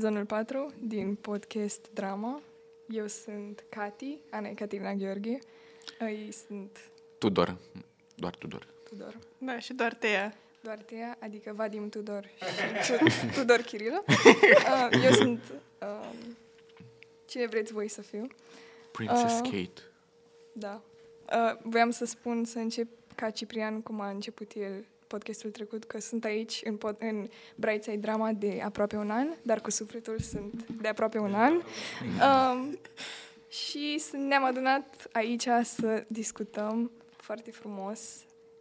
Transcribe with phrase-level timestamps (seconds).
[0.00, 2.40] sezonul 4 din podcast Drama.
[2.88, 5.38] Eu sunt Cati, Ana e Caterina Gheorghe.
[6.00, 6.78] Ei sunt
[7.18, 7.56] Tudor.
[8.14, 8.66] Doar Tudor.
[8.88, 9.18] Tudor.
[9.38, 10.36] Da, și doar Tea.
[10.60, 12.30] Doar Tea, adică Vadim Tudor
[12.82, 13.04] și Tu-
[13.40, 14.04] Tudor Chirilo.
[14.08, 15.40] Uh, eu sunt
[15.80, 16.36] um,
[17.26, 18.26] cine vreți voi să fiu.
[18.92, 19.50] Princess Uh.
[19.50, 19.82] Kate.
[20.52, 20.82] Da.
[21.32, 26.00] Uh, voiam să spun să încep ca Ciprian, cum a început el podcastul trecut, că
[26.00, 30.66] sunt aici în, pod- în Brightside Drama de aproape un an, dar cu sufletul sunt
[30.80, 31.52] de aproape un an.
[31.54, 32.78] Um,
[33.48, 38.00] și sunt- ne-am adunat aici să discutăm foarte frumos.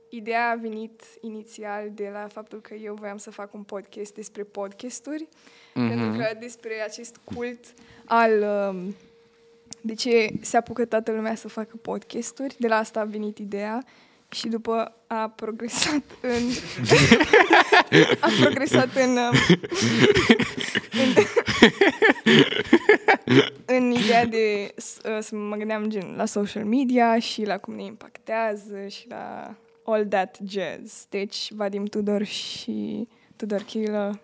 [0.10, 4.44] Ideea a venit inițial de la faptul că eu voiam să fac un podcast despre
[4.44, 5.28] podcasturi,
[5.73, 5.88] Mhm.
[5.88, 7.66] pentru că despre acest cult
[8.06, 8.32] al...
[8.76, 8.95] Um,
[9.82, 12.56] de ce se apucă toată lumea să facă podcasturi.
[12.59, 13.84] De la asta a venit ideea
[14.31, 16.44] și după a progresat în...
[18.20, 19.17] a progresat în...
[19.17, 19.34] um,
[20.92, 21.23] în,
[23.66, 27.75] în ideea de s- uh, să mă gândeam gen la social media și la cum
[27.75, 31.06] ne impactează și la all that jazz.
[31.09, 34.19] Deci, Vadim Tudor și Tudor Chilă,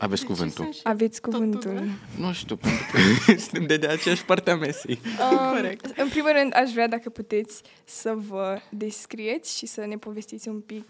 [0.00, 0.64] Aveți De ce cuvântul.
[0.64, 1.60] sunt și- aveți Tot cuvântul.
[1.60, 1.84] Tudor?
[2.18, 5.00] Nu știu, pentru că suntem de, de aceeași parte a mesei.
[5.32, 5.98] Um, Corect.
[5.98, 10.60] În primul rând, aș vrea dacă puteți să vă descrieți și să ne povestiți un
[10.60, 10.86] pic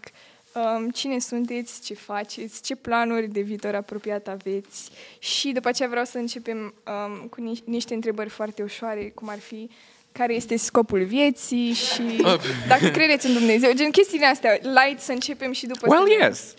[0.53, 6.05] um, cine sunteți, ce faceți, ce planuri de viitor apropiat aveți și după aceea vreau
[6.05, 9.69] să începem um, cu ni- niște întrebări foarte ușoare, cum ar fi
[10.11, 12.35] care este scopul vieții și Uh.
[12.67, 16.25] dacă credeți în Dumnezeu, gen chestiile astea, light să începem și după, Well, să, ne,
[16.25, 16.53] yes.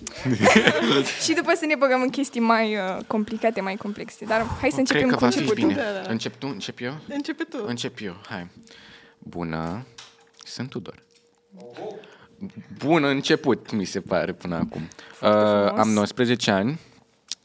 [1.25, 4.25] și după să ne băgăm în chestii mai uh, complicate, mai complexe.
[4.25, 5.69] Dar hai să începem Cred că cu va fi începutul.
[5.69, 5.81] bine.
[5.83, 6.11] Da, da, da.
[6.11, 6.47] Încep tu?
[6.47, 6.99] Încep eu?
[7.09, 7.65] Începe tu.
[7.67, 8.47] Încep eu, hai.
[9.19, 9.87] Bună,
[10.45, 11.03] sunt Tudor.
[12.79, 14.81] Bun început, mi se pare, până acum.
[14.83, 15.79] Uh, frumos.
[15.79, 16.79] am 19 ani,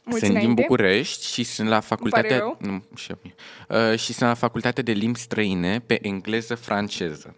[0.08, 0.62] Mulți sunt din înainte.
[0.62, 2.38] București și sunt la pare facultatea...
[2.38, 2.58] rău.
[2.60, 3.34] Nu, și, a mie.
[3.92, 7.34] uh, și sunt la facultatea de limbi străine pe engleză-franceză.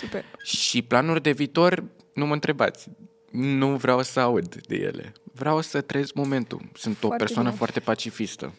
[0.00, 0.24] Super.
[0.42, 1.84] Și planuri de viitor,
[2.14, 2.88] nu mă întrebați.
[3.30, 5.12] Nu vreau să aud de ele.
[5.34, 6.60] Vreau să trăiesc momentul.
[6.74, 7.58] Sunt o Foarte persoană bine.
[7.58, 8.52] foarte pacifistă.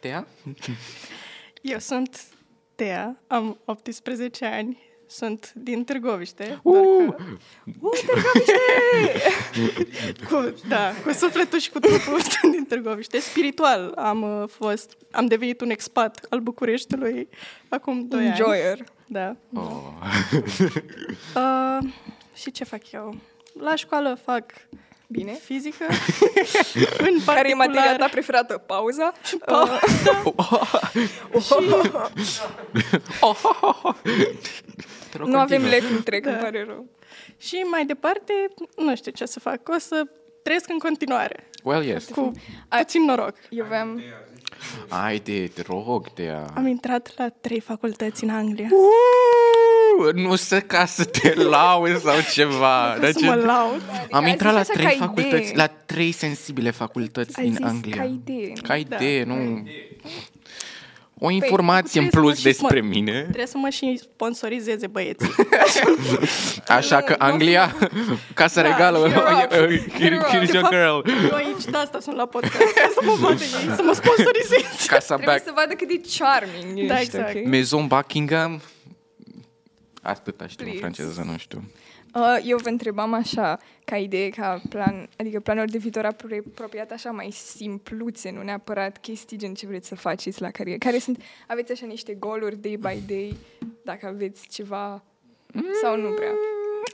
[0.00, 0.26] Tea?
[1.60, 2.24] Eu sunt
[2.74, 4.78] Tea, am 18 ani,
[5.12, 6.60] sunt din Târgoviște.
[6.62, 7.14] Uh!
[7.80, 8.52] Doar că,
[10.28, 13.20] cu, da, cu sufletul și cu trupul sunt din Târgoviște.
[13.20, 17.28] Spiritual am uh, fost, am devenit un expat al Bucureștiului
[17.68, 18.28] acum 2 ani.
[18.28, 18.78] Enjoyer.
[19.06, 19.36] Da.
[19.54, 19.70] Oh.
[21.36, 21.88] Uh,
[22.34, 23.14] și ce fac eu?
[23.60, 24.44] La școală fac
[25.12, 25.32] Bine.
[25.44, 25.84] fizică.
[27.08, 28.58] în Care e materia ta particular, preferată?
[28.66, 29.12] Pauza?
[35.10, 35.80] Te rog, nu avem continuă.
[35.80, 36.30] lef în trec, Da.
[36.30, 36.86] îmi pare rău.
[37.38, 38.32] Și mai departe,
[38.76, 39.68] nu știu ce să fac.
[39.68, 40.02] O să
[40.42, 41.50] trăiesc în continuare.
[41.64, 42.04] Well, yes.
[42.08, 42.30] Cu
[42.68, 43.34] A- puțin noroc.
[43.50, 44.02] Eu voiam...
[44.88, 46.46] Haide, te rog, Tea.
[46.56, 48.68] Am intrat la trei facultăți în Anglia.
[48.70, 48.78] Uh,
[50.14, 52.96] nu să ca să te lauzi sau ceva.
[53.00, 53.82] Ca să Deci- mă laud.
[54.10, 55.52] Am ai intrat la zis așa trei ca facultăți, idee.
[55.54, 57.96] la trei sensibile facultăți Ai din zis Anglia.
[57.96, 58.52] ca idee.
[58.62, 59.32] Ca idee, Da.
[59.34, 59.62] nu...
[61.24, 63.20] O informație în trebuie să mă plus și despre mă- mine.
[63.20, 65.30] Trebuie să mă și sponsorizeze băieții.
[66.78, 67.76] Așa că Anglia,
[68.34, 69.52] casa Da, regală, hit her up.
[69.52, 70.26] here- Hit her up.
[70.26, 71.26] here's De your fapt, girl.
[71.28, 74.86] Eu aici de asta sunt la podcast, ca să mă vadă ei, să mă sponsorizeze.
[74.86, 75.42] Casa Trebuie back.
[75.44, 77.34] să vadă cât de charming Da, ești, exact.
[77.36, 77.46] ok?
[77.46, 78.60] Maison Buckingham.
[80.02, 80.92] Atâta știu în Please.
[80.92, 81.62] franceză, nu știu.
[82.14, 86.90] Uh, eu vă întrebam așa, ca idee, ca plan, adică planuri de viitor apro- apropiat
[86.90, 90.78] așa mai simpluțe, nu neapărat chestii gen ce vreți să faceți la carieră.
[90.78, 93.36] Care sunt, aveți așa niște goluri day by day,
[93.84, 95.02] dacă aveți ceva
[95.82, 96.30] sau nu prea.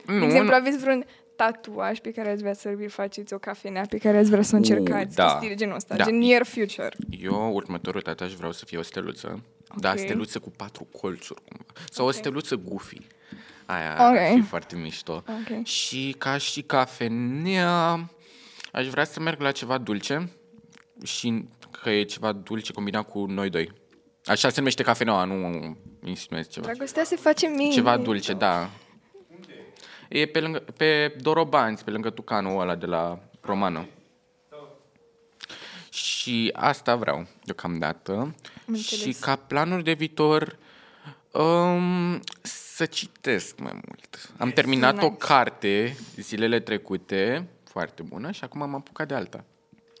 [0.05, 0.55] De Nu, exemplu, nu.
[0.55, 1.05] aveți vreun
[1.35, 4.53] tatuaj pe care ați vrea să vi faceți, o cafenea pe care ați vrea să
[4.53, 5.25] o încercați, da.
[5.29, 6.03] chestii de genul ăsta, Da.
[6.03, 6.89] gen near future.
[7.21, 9.43] Eu, următorul tatuaj, vreau să fie o steluță.
[9.77, 9.97] Da, Ok.
[9.97, 11.63] steluță cu patru colțuri, cumva.
[11.91, 12.11] Sau Ok.
[12.11, 12.97] o steluță goofy.
[13.65, 14.17] Aia Ok.
[14.17, 15.13] ar fi foarte mișto.
[15.27, 15.65] Ok.
[15.65, 18.09] Și ca și cafenea,
[18.71, 20.31] aș vrea să merg la ceva dulce
[21.03, 21.45] și
[21.81, 23.71] că e ceva dulce combinat cu noi doi.
[24.25, 26.65] Așa se numește cafeneaua, nu insinuez ceva.
[26.65, 27.71] Dragostea se face mie.
[27.71, 28.69] Ceva dulce, da.
[30.09, 33.87] E pe, lângă, pe Dorobanți, pe lângă Tucanul ăla de la Romană.
[35.91, 38.35] Și asta vreau deocamdată.
[38.73, 39.15] Înțeles.
[39.15, 40.57] Și ca planuri de viitor,
[41.31, 44.31] um, să citesc mai mult.
[44.37, 45.17] Am terminat o Nice.
[45.17, 49.43] carte zilele trecute, foarte bună, și acum am apucat de alta.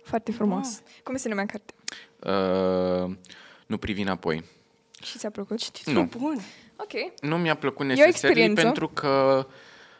[0.03, 0.81] Foarte frumos.
[1.03, 1.75] Cum se numea cartea?
[3.03, 3.15] Uh,
[3.65, 4.43] nu privi înapoi.
[5.03, 5.85] Și ți-a plăcut?
[5.85, 6.09] Nu.
[6.17, 6.41] Bun.
[6.75, 7.21] Ok.
[7.21, 8.61] Nu mi-a plăcut o necesar experiență.
[8.61, 9.47] pentru că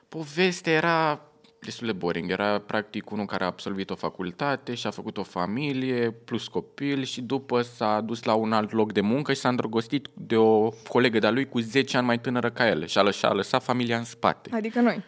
[0.09, 1.21] povestea era
[1.59, 2.31] destul de boring.
[2.31, 7.03] Era practic unul care a absolvit o facultate și a făcut o familie plus copil
[7.03, 10.69] și după s-a dus la un alt loc de muncă și s-a îndrăgostit de o
[10.87, 13.63] colegă de-a lui cu 10 ani mai tânără ca el și a lăsat, a lăsat
[13.63, 14.49] familia în spate.
[14.53, 15.03] Adică noi.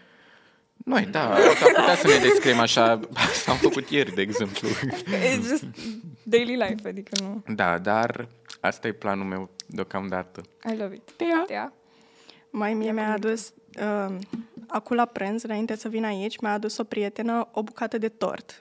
[0.85, 2.99] Noi, da, s-ar putea să ne descriem așa,
[3.29, 4.67] asta am făcut ieri, de exemplu.
[4.67, 5.65] It's just
[6.23, 7.43] daily life, adică nu.
[7.55, 8.27] Da, dar
[8.59, 10.41] asta e planul meu deocamdată.
[10.73, 11.11] I love it.
[11.15, 11.43] Tea?
[11.47, 11.73] Tea?
[12.49, 14.15] Mai mie mi-a adus, uh,
[14.71, 18.57] acum la prânz, înainte să vin aici, mi-a adus o prietenă o bucată de tort.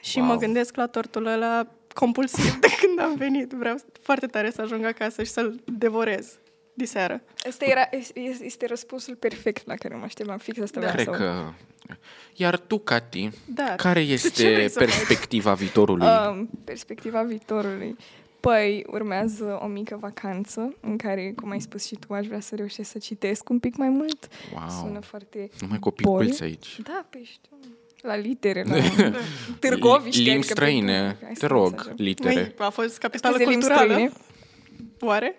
[0.00, 0.26] Și Wow.
[0.26, 3.50] mă gândesc la tortul ăla compulsiv de când am venit.
[3.52, 6.38] Vreau foarte tare să ajung acasă și să-l devorez
[6.74, 7.22] diseară.
[7.48, 10.38] Asta era, este, este răspunsul perfect la care mă așteptam.
[10.38, 10.90] Fix asta Da.
[10.90, 11.52] vreau Cred să că...
[12.36, 13.74] Iar tu, Cati, Da.
[13.76, 14.88] care ce este vrei să faci?
[14.88, 16.06] perspectiva viitorului?
[16.30, 17.96] Um, perspectiva viitorului.
[18.50, 22.54] Păi, urmează o mică vacanță în care, cum ai spus și tu, aș vrea să
[22.54, 24.28] reușesc să citesc un pic mai mult.
[24.54, 24.68] Wow.
[24.86, 25.48] Sună foarte...
[25.60, 26.24] Numai copii Boli.
[26.26, 26.80] culți aici.
[26.82, 27.56] Da, pe știu.
[28.02, 28.74] La litere, la
[29.60, 30.22] Târgoviște.
[30.22, 31.96] Limbi adică pe- străine, hai să te nu rog, exagerăm.
[31.98, 32.34] litere.
[32.34, 33.92] Măi, a fost capitală Scuze, limbi culturală.
[33.92, 34.12] străine.
[35.00, 35.36] Oare?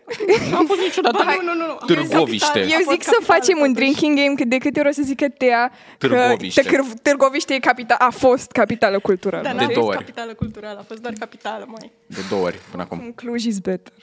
[0.52, 1.24] N-am fost niciodată.
[1.26, 1.66] Ba, nu, nu, nu.
[1.68, 1.86] nu.
[1.86, 2.46] Târgoviște.
[2.46, 2.66] Capitală.
[2.72, 3.80] Eu A fost zic să capitală, facem un totuși.
[3.82, 6.62] drinking game cât de câte ori o să zică Tea că Târgoviște.
[6.62, 9.44] Târg- Târgoviște e capital, a fost capitală culturală.
[9.44, 9.98] Dar De n-a fost două ori.
[9.98, 11.92] capitală culturală, a fost doar capitală, mai.
[12.06, 12.98] De două ori până acum.
[12.98, 13.94] Cum Cluj is better.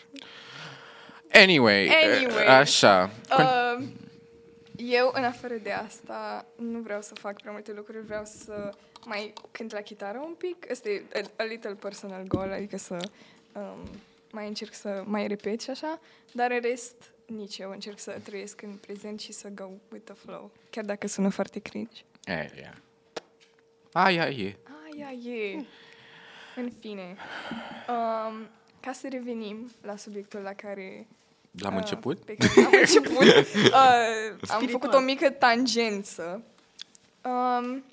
[1.33, 2.47] Anyway, Anyway.
[2.47, 3.11] așa.
[3.39, 3.85] Uh,
[4.77, 8.71] eu, în afară de asta, nu vreau să fac prea multe lucruri, vreau să
[9.07, 10.71] mai cânt la chitară un pic.
[10.71, 12.97] Asta e a, a little personal goal, adică să
[13.53, 13.89] um,
[14.33, 16.01] mai încerc să mai repet și așa,
[16.33, 16.95] dar în rest,
[17.27, 21.07] nici eu încerc să trăiesc în prezent și să go with the flow, chiar dacă
[21.07, 22.03] sună foarte cringe.
[22.25, 22.83] E, ia.
[23.93, 24.57] Aia e.
[24.93, 25.65] Aia e.
[26.57, 27.17] În fine,
[27.89, 28.49] um,
[28.81, 31.07] ca să revenim la subiectul la care
[31.59, 32.19] L-am Uh, început?
[32.25, 33.23] Pe care am început.
[33.27, 33.79] Uh,
[34.31, 34.69] am Spiritual.
[34.69, 36.43] făcut o mică tangență.
[37.25, 37.85] Um,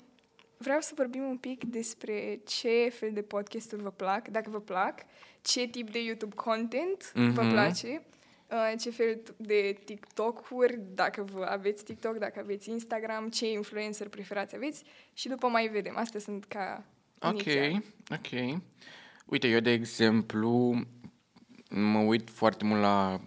[0.56, 4.98] vreau să vorbim un pic despre ce fel de podcasturi vă plac, dacă vă plac,
[5.42, 7.32] ce tip de YouTube content mm-hmm.
[7.32, 7.50] vă Mhm.
[7.50, 8.02] place,
[8.50, 14.54] uh, ce fel de TikTok-uri, dacă vă aveți TikTok, dacă aveți Instagram, ce influencer preferați
[14.54, 14.82] aveți
[15.12, 15.96] și după mai vedem.
[15.96, 16.84] Astea sunt ca
[17.20, 17.82] Ok, inițial.
[18.10, 18.60] ok.
[19.24, 20.82] Uite, eu, de exemplu,
[21.70, 23.20] mă uit foarte mult la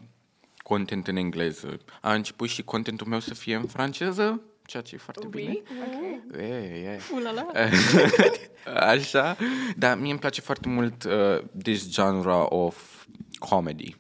[0.57, 1.77] content în engleză.
[2.01, 5.49] A început și contentul meu să fie în franceză, ceea ce e foarte bine.
[5.49, 5.63] Oui?
[6.31, 6.37] Ok.
[6.39, 6.99] E, e.
[7.13, 7.45] Ulala.
[8.89, 9.37] Așa.
[9.77, 13.05] Dar mie îmi place foarte mult uh, this genre of
[13.39, 13.95] comedy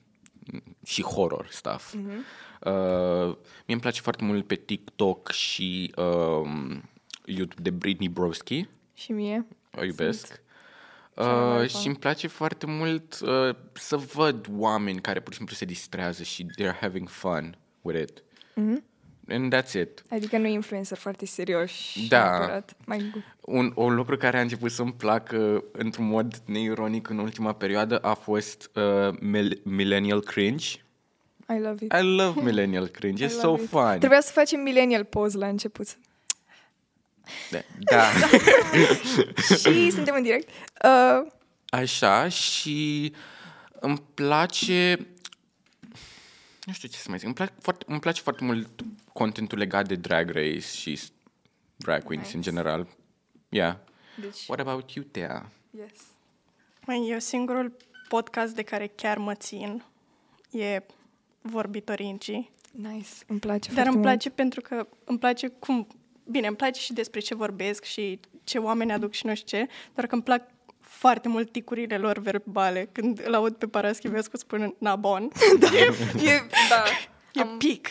[0.85, 1.93] și horror stuff.
[1.93, 2.01] Uh,
[3.65, 6.83] mie îmi place foarte mult pe TikTok și um,
[7.25, 8.67] YouTube de Britney Broski.
[8.93, 9.45] Și mie?
[9.77, 10.27] O iubesc.
[10.27, 11.81] cea mai mare Uh, fan.
[11.81, 16.23] și îmi place foarte mult uh, să văd oameni care pur și simplu se distrează
[16.23, 18.23] și they're having fun with it.
[18.55, 18.83] Mhm.
[19.27, 20.03] And that's it.
[20.09, 22.07] Adică nu influencer foarte serioși.
[22.07, 22.29] Da.
[22.29, 22.73] neapărat.
[22.85, 23.11] Mai
[23.41, 28.13] Un, un lucru care a început să-mi placă într-un mod neironic în ultima perioadă a
[28.13, 30.67] fost uh, mil- Millennial Cringe.
[31.49, 31.93] I love it.
[31.93, 33.69] I love Millennial Cringe, I e so love it.
[33.69, 33.95] fun.
[33.99, 35.87] Trebuia să facem millennial pause la început.
[37.51, 38.03] Da, da.
[39.61, 40.49] și suntem în direct.
[40.83, 41.31] Uh,
[41.69, 43.13] Așa, și
[43.79, 45.07] îmi place...
[46.63, 47.25] Nu știu ce să mai zic.
[47.27, 48.81] Îmi place foarte, îmi place foarte mult
[49.13, 50.99] contentul legat de Drag Race și
[51.75, 52.35] drag queens Nice.
[52.35, 52.87] în general.
[53.49, 53.75] Yeah.
[54.21, 55.51] deci, What about you, Tea?
[55.71, 56.01] yes.
[56.85, 57.77] Mai eu singurul
[58.07, 59.83] podcast de care chiar mă țin
[60.51, 60.81] e
[61.41, 62.49] Vorbitorincii.
[62.71, 63.09] Nice.
[63.27, 64.01] Îmi place Dar foarte îmi mult.
[64.07, 65.87] place pentru că îmi place cum...
[66.29, 69.67] Bine, îmi place și despre ce vorbesc și ce oameni aduc și nu știu ce,
[69.93, 72.89] dar că îmi plac foarte mult ticurile lor verbale.
[72.91, 75.29] Când îl aud pe Paraschivescu spunând nabon,
[75.59, 75.67] da.
[75.67, 75.79] E,
[76.29, 76.83] e, da.
[77.33, 77.87] e Am- pic.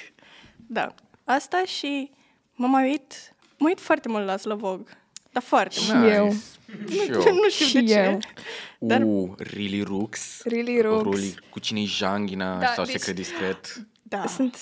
[0.57, 0.95] Da.
[1.25, 2.11] Asta și
[2.55, 4.89] mă mai uit, mă uit foarte mult la Slovog.
[5.33, 6.13] Dar foarte Și mult.
[6.13, 6.33] eu.
[6.91, 7.35] Și eu.
[7.35, 7.99] Nu știu Și de ce.
[7.99, 8.19] eu.
[8.79, 10.41] Dar- Uh, Really Rooks.
[10.45, 11.03] Really Rooks.
[11.03, 13.87] Ruli, cu cine Janghina Da, sau deci- Secret Discret.
[14.03, 14.27] Da.
[14.27, 14.57] Sunt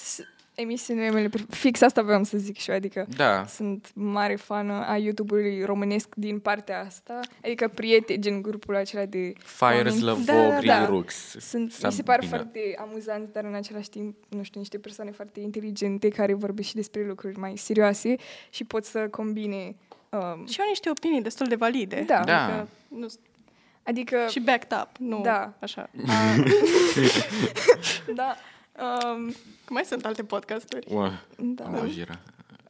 [0.60, 3.44] emisiunile mele, pre- fix asta vreau să zic și eu, adică Da.
[3.46, 9.32] sunt mare fană a YouTube-ului românesc din partea asta, adică prieteni, gen grupul acela de
[9.38, 9.96] Fire oameni.
[9.96, 10.86] Slăvog, Da, da, Really da.
[10.86, 11.36] Rooks.
[11.38, 12.36] Sunt, mi se par Sabina.
[12.36, 16.74] foarte amuzanți, dar în același timp, nu știu, niște persoane foarte inteligente care vorbesc și
[16.74, 18.14] despre lucruri mai serioase
[18.50, 19.74] și pot să combine.
[20.10, 22.02] Um, Și au niște opinii destul de valide.
[22.06, 22.22] Da.
[22.24, 22.44] Da.
[22.44, 23.06] Adică, nu,
[23.82, 25.52] adică, și backed up, nu Da.
[25.60, 25.90] așa.
[28.14, 28.36] da,
[28.80, 29.24] um,
[29.64, 30.86] Cum mai sunt alte podcasturi?
[30.90, 31.64] Ua, da.
[31.64, 32.20] am o jiră.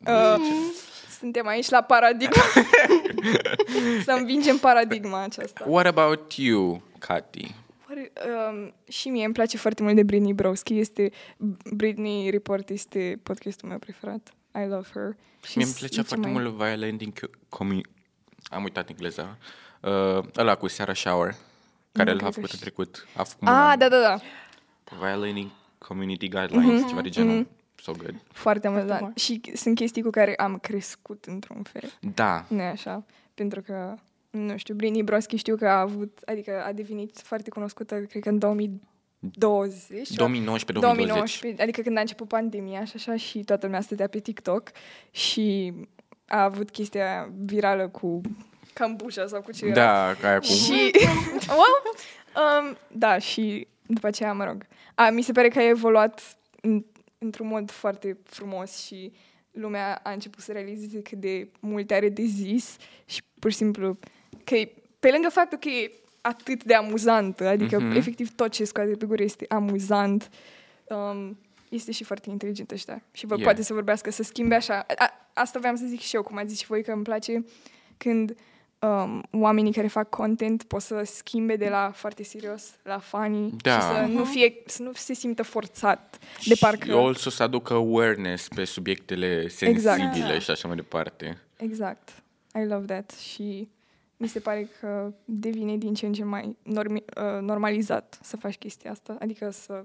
[0.06, 0.34] Uh,
[1.18, 2.42] suntem aici la paradigma.
[4.04, 5.64] să învingem paradigma aceasta.
[5.66, 7.54] What about you, Cati?
[7.88, 8.12] Oare,
[8.50, 10.78] um, și mie îmi place foarte mult de Britney Broski.
[10.78, 11.10] Este
[11.74, 14.28] Britney Report este podcastul meu preferat.
[14.54, 15.16] I love her.
[15.46, 17.12] Și Mie îmi s- plăcea e ce foarte mai- mult Violating
[17.48, 17.88] Community...
[18.48, 19.36] Am uitat engleza.
[19.80, 21.34] Uh, ăla cu Sarah Shower,
[21.92, 22.58] care Nu l-a cred că făcut în știu.
[22.60, 23.06] trecut.
[23.16, 23.78] A făcut un Ah, an.
[23.78, 24.16] da, da, da.
[25.00, 25.50] Violating
[25.88, 27.46] Community Guidelines, ceva de genul.
[27.76, 28.14] So good.
[28.32, 28.96] Foarte mult, da.
[29.00, 29.12] bun.
[29.16, 31.92] Și sunt chestii cu care am crescut într-un fel.
[32.14, 32.44] Da.
[32.48, 33.04] nu așa?
[33.34, 33.94] Pentru că,
[34.30, 38.28] nu știu, Britney Broski știu că a avut, adică a devenit foarte cunoscută, cred că
[38.28, 40.08] în 2020.
[40.08, 40.30] ceva.
[40.30, 40.80] 2019-2020.
[40.80, 44.70] 2019, adică când a început pandemia și așa și toată lumea stătea pe TikTok
[45.10, 45.74] și
[46.26, 48.20] a avut chestia virală cu
[48.72, 49.74] cambușa sau cu ce era.
[49.74, 50.44] Da, ca aia cu...
[50.44, 50.90] Și,
[51.60, 51.84] well,
[52.36, 56.84] um, da, și după aceea, mă rog, a, mi se pare că a evoluat în,
[57.18, 59.12] într-un mod foarte frumos și
[59.50, 63.98] lumea a început să realizeze cât de multe are de zis și pur și simplu
[64.44, 67.92] că e, pe lângă faptul că e atât de amuzant, adică Mhm.
[67.92, 67.96] mm-hmm.
[67.96, 70.30] efectiv tot ce scoate pe gură este amuzant,
[70.84, 73.44] um, este și foarte inteligentă ăștia și vă Yeah.
[73.46, 74.86] poate să vorbească, să schimbe așa.
[74.96, 77.44] A, asta voiam să zic și eu, cum ați zis și voi, că îmi place
[77.96, 78.34] când
[78.80, 83.78] um, oamenii care fac content pot să schimbe de la foarte serios la funny Da.
[83.80, 86.84] și să nu, fie, să nu se simtă forțat de parcă...
[86.84, 89.98] Și also să aducă awareness pe subiectele Exact.
[89.98, 90.38] sensibile Da.
[90.38, 91.38] și așa mai departe.
[91.56, 92.22] Exact.
[92.54, 93.10] I love that.
[93.10, 93.68] Și
[94.16, 98.56] mi se pare că devine din ce în ce mai normi, uh, normalizat să faci
[98.56, 99.16] chestia asta.
[99.20, 99.84] Adică să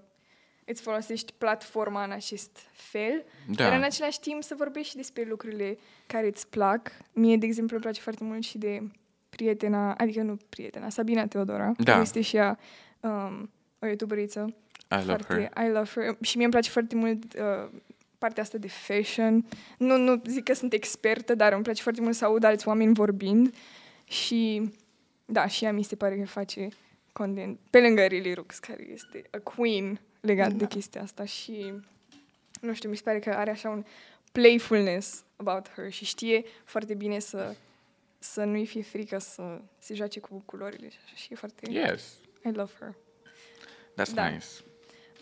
[0.66, 3.64] îți folosești platforma în acest fel, Da.
[3.64, 6.92] dar în același timp să vorbești și despre lucrurile care îți plac.
[7.14, 8.82] Mie, de exemplu, îmi place foarte mult și de
[9.30, 11.92] prietena, adică nu prietena, Sabina Teodora, Da.
[11.92, 12.60] care este și ea
[13.00, 14.56] um, o youtuberiță
[14.92, 15.66] I love foarte, her.
[15.66, 16.18] I love her.
[16.22, 17.70] Și mie îmi place foarte mult uh,
[18.18, 19.46] partea asta de fashion.
[19.78, 22.94] Nu, nu zic că sunt expertă, dar îmi place foarte mult să aud alți oameni
[22.94, 23.56] vorbind.
[24.04, 24.72] Și
[25.26, 26.68] da, și ea mi se pare că face
[27.12, 30.55] content pe lângă Lily Rooks, care este a queen legat da.
[30.55, 31.74] de chestia asta și
[32.62, 33.86] nu știu, mi se pare că are așa un
[34.32, 37.55] playfulness about her și știe foarte bine să
[38.20, 41.72] să nu-i fie frică să se joace cu culorile și așa și e foarte...
[41.72, 42.13] Yes,
[42.46, 42.96] I love her.
[44.01, 44.27] that's Da.
[44.27, 44.46] nice.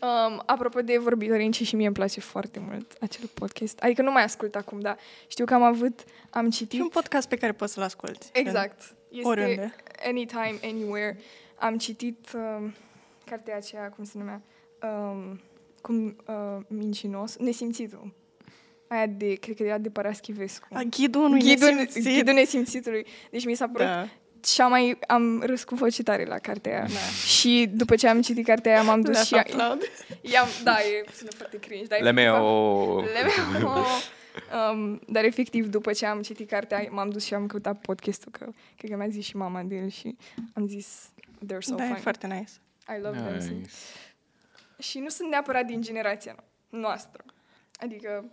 [0.02, 3.80] Um, apropo de vorbitorinci, și mie îmi place foarte mult acel podcast.
[3.80, 6.72] Adică nu mai ascult acum, dar știu că am avut, am citit...
[6.72, 8.30] Și un podcast pe care poți să-l asculti.
[8.34, 8.96] Exact.
[9.10, 9.76] Este Oriunde.
[10.06, 11.18] Anytime, anywhere.
[11.60, 12.74] Am citit um,
[13.26, 14.42] cartea aceea, cum se numea?
[14.84, 15.40] Um,
[15.82, 18.14] cum uh, mincinos, nesimțitul.
[18.88, 20.68] Aia de, cred că era de Paraschivescu.
[20.74, 22.14] A, ghidul unui Ghidul, nesimțit.
[22.14, 23.06] ghidul nesimțitului.
[23.32, 24.08] Deci mi s-a părut Da.
[24.46, 26.88] și am mai am râs cu voce tare la cartea aia.
[27.26, 29.34] Și după ce am citit cartea aia, m-am dus Laugh și...
[29.56, 29.82] out loud.
[30.22, 31.86] I-am, da, e sună foarte cringe.
[31.86, 33.02] Dar Le efectiv am- meo...
[33.02, 33.08] Le
[33.60, 33.70] meo.
[34.72, 38.46] Um, dar efectiv, după ce am citit cartea, m-am dus și am căutat podcastul, că
[38.78, 40.16] cred că mi-a zis și mama de el și
[40.54, 41.10] am zis,
[41.46, 42.02] they're so Da, e funny.
[42.02, 42.52] foarte nice.
[42.98, 43.62] I love them.
[44.76, 44.90] Sunt- Nice.
[44.90, 47.24] Și nu sunt neapărat din generația no- noastră.
[47.76, 48.26] Adică,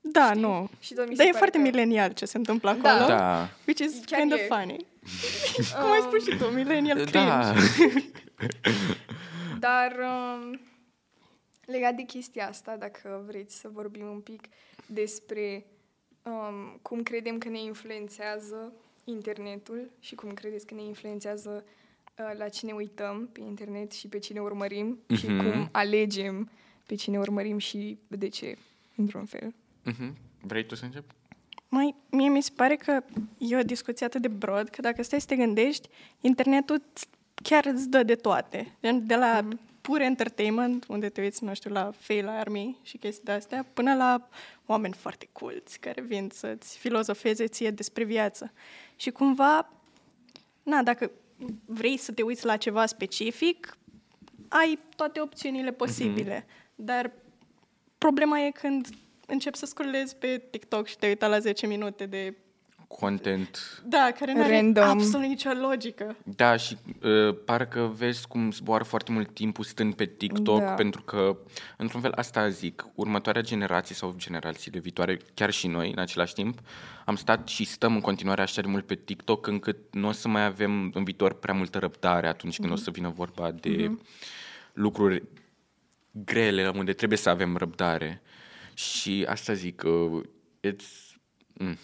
[0.00, 0.68] Da, nu.
[0.80, 1.62] și tot mi se Dar e pare foarte că...
[1.62, 2.90] milenial ce se întâmplă Da.
[2.90, 3.08] acolo.
[3.08, 3.48] Da.
[3.66, 4.42] Which is Chiar kind of e.
[4.46, 4.86] funny.
[5.80, 7.18] Cum ai spus și tu, millennial cringe.
[7.18, 7.54] Da.
[9.58, 10.60] Dar um,
[11.64, 14.42] legat de chestia asta, dacă vreți să vorbim un pic
[14.86, 15.66] despre
[16.22, 18.72] um, cum credem că ne influențează
[19.04, 21.70] internetul și cum credeți că ne influențează uh,
[22.38, 25.36] la cine uităm pe internet și pe cine urmărim și Mhm.
[25.50, 26.50] cum alegem
[26.86, 28.56] pe cine urmărim și de ce,
[28.96, 29.54] într-un fel.
[29.82, 30.16] Mhm.
[30.40, 31.14] Vrei tu să începi?
[31.68, 33.00] Mai, mie mi se pare că
[33.38, 35.88] e o discuție atât de broad că dacă stai să te gândești,
[36.20, 37.06] internetul ți-
[37.42, 38.76] chiar îți dă de toate.
[38.82, 39.60] Gen, De la Mhm.
[39.80, 44.28] pur entertainment, unde te uiți, nu știu, la Fail Army și chestii de-astea, până la
[44.66, 48.52] oameni foarte culți care vin să-ți filozofeze ție despre viață.
[48.96, 49.70] Și cumva,
[50.62, 51.10] na, dacă
[51.64, 53.76] vrei să te uiți la ceva specific,
[54.48, 56.46] ai toate opțiunile posibile.
[56.74, 57.12] Dar
[57.98, 58.88] problema e când
[59.26, 62.34] începi să scrollezi pe TikTok și te uita la 10 minute de...
[62.88, 63.82] Content.
[63.84, 64.84] Da, care nu are Random.
[64.88, 66.16] absolut nicio logică.
[66.24, 70.72] Da, și uh, parcă vezi cum zboară foarte mult timpul stând pe TikTok, Da.
[70.72, 71.36] pentru că,
[71.76, 76.58] într-un fel, asta zic, următoarea generație sau generațiile viitoare, chiar și noi, în același timp,
[77.04, 80.28] am stat și stăm în continuare așa de mult pe TikTok, încât nu o să
[80.28, 83.90] mai avem în viitor prea multă răbdare atunci când o să vină vorba de
[84.72, 85.22] lucruri
[86.10, 88.22] grele, unde trebuie să avem răbdare.
[88.74, 90.22] Și asta zic, uh,
[90.68, 91.14] it's...
[91.52, 91.78] Mm.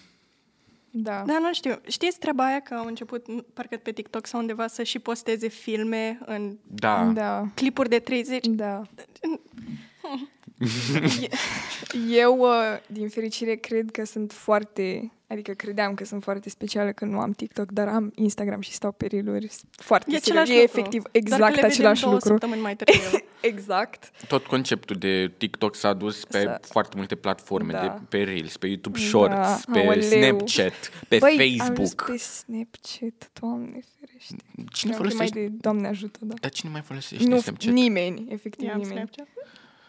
[0.95, 1.23] Da.
[1.27, 1.81] Da, nu știu.
[1.89, 5.49] Știți treaba aia că au început, n- parcă pe TikTok sau undeva, să și posteze
[5.49, 7.05] filme în Da.
[7.15, 7.49] Da.
[7.55, 8.47] clipuri de 30?
[8.47, 8.83] Da.
[12.11, 15.13] Eu, uh, din fericire, cred că sunt foarte...
[15.33, 18.93] Adică credeam că sunt foarte specială că nu am TikTok, dar am Instagram și stau
[18.93, 20.23] pe reel foarte E serios.
[20.43, 20.79] același E lucru.
[20.79, 22.29] efectiv Doar că exact le vedem același două lucru.
[22.29, 23.19] săptămâni mai târziu.
[23.53, 24.11] Exact.
[24.29, 27.81] Tot conceptul de TikTok s-a dus pe Să- foarte multe platforme, Da.
[27.81, 30.01] de, pe Reels, pe YouTube Da, Shorts, pe aoleu.
[30.01, 32.03] Snapchat, pe Băi, am Facebook.
[32.03, 34.35] ajuns pe Snapchat, doamne ferește.
[34.73, 35.41] Cine Am mai folosește?
[35.41, 36.35] de Doamne ajută, da.
[36.41, 37.73] Dar cine mai folosește Nu, Snapchat?
[37.73, 38.95] nimeni, efectiv I-am nimeni.
[38.97, 39.27] Snapchat.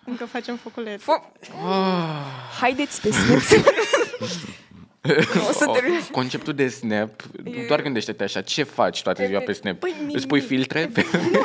[0.06, 1.04] Încă facem foculețe.
[1.04, 1.32] Fo-
[1.66, 2.58] Ah.
[2.60, 3.64] Haideți pe Snapchat.
[5.50, 6.00] o să Oh, termin.
[6.12, 9.80] Conceptul de Snap, E- doar gândește-te așa, ce faci toată ziua pe Snap?
[9.80, 10.16] Păi, nimic.
[10.16, 10.90] Îți pui filtre?
[10.94, 11.06] Pe...
[11.32, 11.40] Nu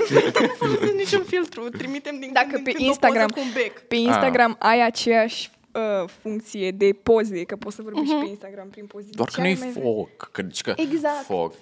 [0.58, 1.68] folosesc niciun filtru.
[1.68, 3.78] Trimitem din Dacă când în pe când o Instagram- poză cu un bec.
[3.88, 8.22] Pe Instagram ai aceeași uh, funcție de poze, că poți să vorbești Mhm.
[8.22, 9.14] pe Instagram prin poziție.
[9.16, 9.82] Doar că Ce nu ai e mai vrea?
[9.82, 11.24] foc, că zici că Exact.
[11.24, 11.54] foc.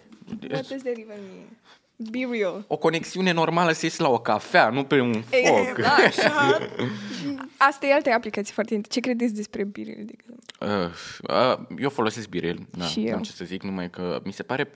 [0.51, 1.49] What does that even mean?
[1.97, 2.65] Be real.
[2.67, 5.79] O conexiune normală să ies la o cafea, nu pe un foc.
[6.05, 6.71] Exact.
[7.71, 10.45] Asta e alte aplicații foarte inter- Ce credeți despre Biril, de exemplu?
[10.61, 13.15] Uh, uh, eu folosesc Birel, da, Și nu eu.
[13.15, 14.71] am ce să zic, numai că mi se pare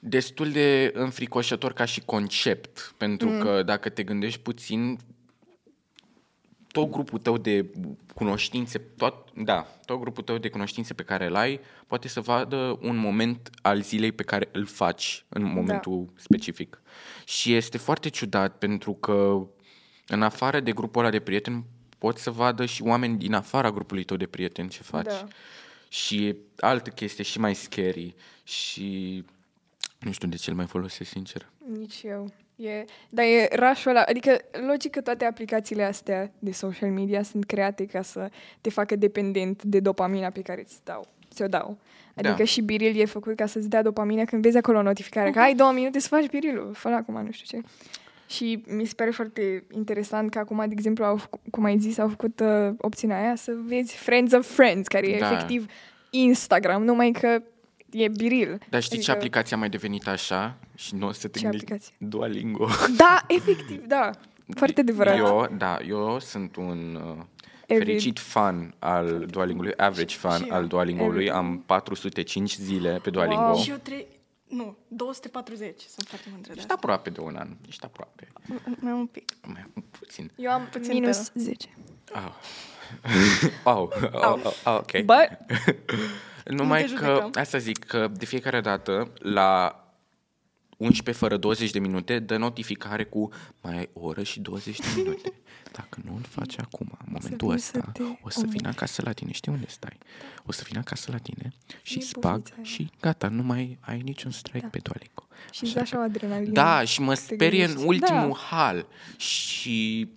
[0.00, 3.40] destul de înfricoșător ca și concept, pentru mm.
[3.40, 4.98] că dacă te gândești puțin,
[6.72, 7.70] tot grupul tău de
[8.14, 12.78] cunoștințe, tot, da, tot grupul tău de cunoștințe pe care îl ai, poate să vadă
[12.82, 16.12] un moment al zilei pe care îl faci în momentul da.
[16.16, 16.82] specific.
[17.24, 19.46] Și este foarte ciudat pentru că
[20.06, 21.64] în afară de grupul ăla de prieteni
[21.98, 25.04] poți să vadă și oameni din afara grupului tău de prieteni ce faci.
[25.04, 25.26] Da.
[25.88, 29.24] Și altă chestie și mai scary și
[29.98, 31.50] nu știu de ce îl mai folosesc, sincer.
[31.78, 32.32] Nici eu.
[32.58, 37.44] E, dar e rașul ăla, adică logic că toate aplicațiile astea de social media sunt
[37.44, 38.28] create ca să
[38.60, 41.78] te facă dependent de dopamina pe care ți dau, ți-o dau.
[42.14, 42.44] Adică Da.
[42.44, 45.54] și biril e făcut ca să-ți dea dopamina când vezi acolo o notificare că ai
[45.54, 47.66] două minute să faci birilul, fă acum, nu știu ce.
[48.34, 51.98] Și mi se pare foarte interesant că acum, de exemplu, au, făcut- cum ai zis,
[51.98, 55.32] au făcut uh, opțiunea aia să vezi Friends of Friends, care e Da.
[55.32, 55.66] efectiv
[56.10, 57.42] Instagram, numai că
[57.90, 58.58] e biril.
[58.70, 60.56] Dar știi ce Adică- aplicație a mai devenit așa?
[60.74, 61.66] Și nu o să te Ce gândești?
[61.72, 61.94] aplicație?
[61.98, 62.68] Duolingo.
[62.96, 64.10] Da, efectiv, da.
[64.56, 65.16] Foarte adevărat.
[65.18, 67.24] Eu, da, eu sunt un uh,
[67.68, 67.84] Avid.
[67.86, 70.54] fericit fan al Duolingo-ului, average fan Și eu.
[70.54, 71.30] al Duolingo-ului.
[71.30, 73.42] Am 405 zile pe Duolingo.
[73.42, 73.56] Wow.
[73.56, 74.06] Și eu trei...
[74.48, 75.80] Nu, 240.
[75.80, 76.74] Sunt foarte mândră de Ești asta.
[76.74, 77.48] aproape de un an.
[77.68, 78.28] Ești aproape.
[78.80, 79.32] Mai un pic.
[79.46, 79.66] Mai
[79.98, 80.30] puțin.
[80.36, 81.68] Eu am Puțin minus pe 10.
[82.14, 82.34] Au.
[83.74, 83.92] Au.
[84.12, 84.22] Au.
[84.22, 84.52] Au.
[84.64, 84.76] Au.
[84.76, 84.90] Ok.
[84.92, 85.28] But,
[86.48, 87.30] Numai Nu te că, judecăm.
[87.34, 89.82] asta zic, că de fiecare dată, la
[90.76, 93.28] 11 fără 20 de minute, dă notificare cu
[93.62, 95.32] mai ai o oră și 20 de minute.
[95.78, 98.50] Dacă nu îl faci acum, în momentul vin ăsta, să te o să omor.
[98.52, 99.32] vin acasă la tine.
[99.32, 99.98] Știi unde stai?
[100.46, 102.64] O să vin acasă la tine și E îți bag bufița aia.
[102.64, 104.68] și gata, nu mai ai niciun strike Da.
[104.68, 105.26] pe Duolingo.
[105.52, 106.52] și îți da așa o adrenalină.
[106.52, 107.88] Da, și mă Te sperie în gândești.
[107.88, 108.56] ultimul Da.
[108.56, 108.86] hal.
[109.16, 110.08] Și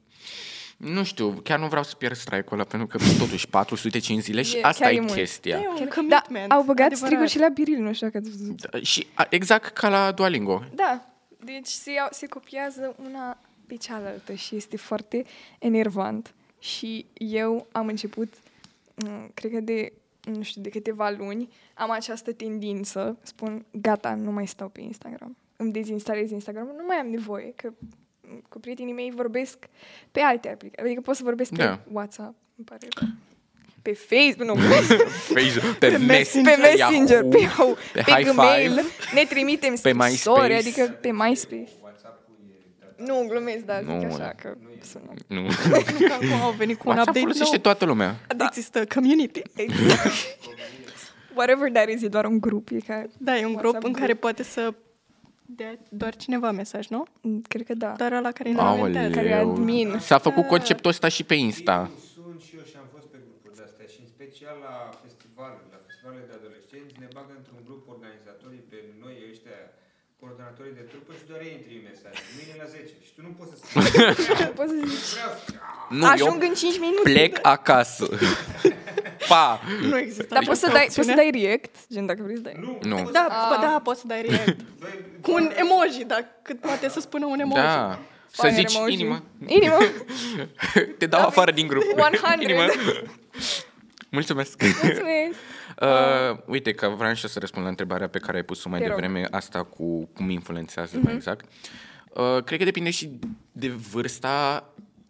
[0.81, 4.55] nu știu, chiar nu vreau să pierd strike-ul ăla, pentru că totuși 405 zile și
[4.57, 5.13] E- asta chiar e e mult.
[5.13, 5.57] chestia.
[5.57, 6.51] E un Da, commitment.
[6.51, 6.97] au băgat adevărat.
[7.07, 8.69] striguri și la biril, nu știu dacă ați văzut.
[8.69, 10.63] Da, Și a, exact ca la Duolingo.
[10.75, 11.05] Da,
[11.43, 15.25] deci se, iau, se copiază una pe cealaltă și este foarte
[15.59, 16.33] enervant.
[16.59, 18.33] Și eu am început,
[18.95, 19.91] m, cred că de,
[20.23, 25.35] nu știu, de câteva luni, am această tendință, spun, gata, nu mai stau pe Instagram.
[25.55, 27.87] Îmi dezinstalez Instagram, nu mai am nevoie, că m,
[28.49, 29.57] cu prietenii mei vorbesc
[30.11, 30.85] pe alte aplicații.
[30.85, 31.79] Adică pot să vorbesc pe Da.
[31.91, 33.09] WhatsApp, îmi pare rău.
[33.81, 34.55] Pe Facebook, nu,
[35.35, 38.81] Facebook, pe, Pe Messenger, pe Messenger, Yahoo, pe, Yahoo, pe pe, High Gmail, Five,
[39.13, 40.53] ne trimitem pe scrisori, MySpace.
[40.53, 41.69] adică pe MySpace.
[42.95, 44.55] Nu, glumesc, dar zic Nu, așa e- că
[44.91, 45.13] sună.
[45.27, 45.47] Nu.
[46.15, 47.61] Acum au venit cu un WhatsApp update folosește nou.
[47.61, 48.15] toată lumea.
[48.37, 48.45] Da.
[48.45, 49.41] Există community.
[49.55, 50.11] Exact.
[51.35, 53.03] Whatever that is, e doar un grup, e ca...
[53.17, 53.99] Da, e un grup WhatsApp în group.
[53.99, 54.73] care poate să
[55.59, 57.01] dea doar cineva mesaj, nu?
[57.21, 57.91] Mm, Cred că da.
[58.01, 59.13] Doar ăla care îi inventează.
[59.17, 59.89] Care e admin.
[59.99, 61.77] S-a făcut conceptul ăsta și pe Insta.
[62.15, 65.65] Sunt și eu și am fost pe grupuri de astea și în special la festivaluri,
[65.75, 69.59] la festivalele de adolescenți, ne bagă într-un grup organizatorii pe noi ăștia
[70.57, 72.19] coordonatorii de trupă și doar ei îmi trimit mesaje.
[72.37, 73.81] Mâine la 10 și tu nu poți să spui.
[74.59, 75.31] Poți să zici, Vreau.
[75.99, 77.01] Nu, ajung eu în 5 minute.
[77.09, 78.03] plec acasă.
[79.31, 79.45] pa!
[79.89, 80.25] Nu există.
[80.33, 81.07] Dar așa poți să, o dai, opțiune.
[81.07, 82.55] poți să dai react, gen dacă vrei să dai.
[82.65, 82.71] Nu.
[82.91, 83.09] Nu.
[83.17, 84.57] Da, bă, da, poți să dai react.
[84.83, 87.61] Doi, Cu un emoji, dar cât poate să spună un emoji.
[87.61, 87.99] Da.
[88.31, 88.93] Să Fire zici emoji.
[88.93, 89.23] inimă.
[89.47, 89.77] Inimă.
[90.97, 91.83] Te dau afară din grup.
[91.83, 92.35] 100.
[92.39, 92.65] Inimă.
[94.09, 94.61] Mulțumesc.
[94.61, 95.01] Mulțumesc.
[95.81, 98.79] Uh, uite că vreau și eu să răspund la întrebarea pe care ai pus-o mai
[98.79, 98.95] Te rog.
[98.99, 101.45] devreme, asta cu cum influențează mai exact.
[102.09, 103.19] Uh, cred că depinde și
[103.51, 104.63] de vârsta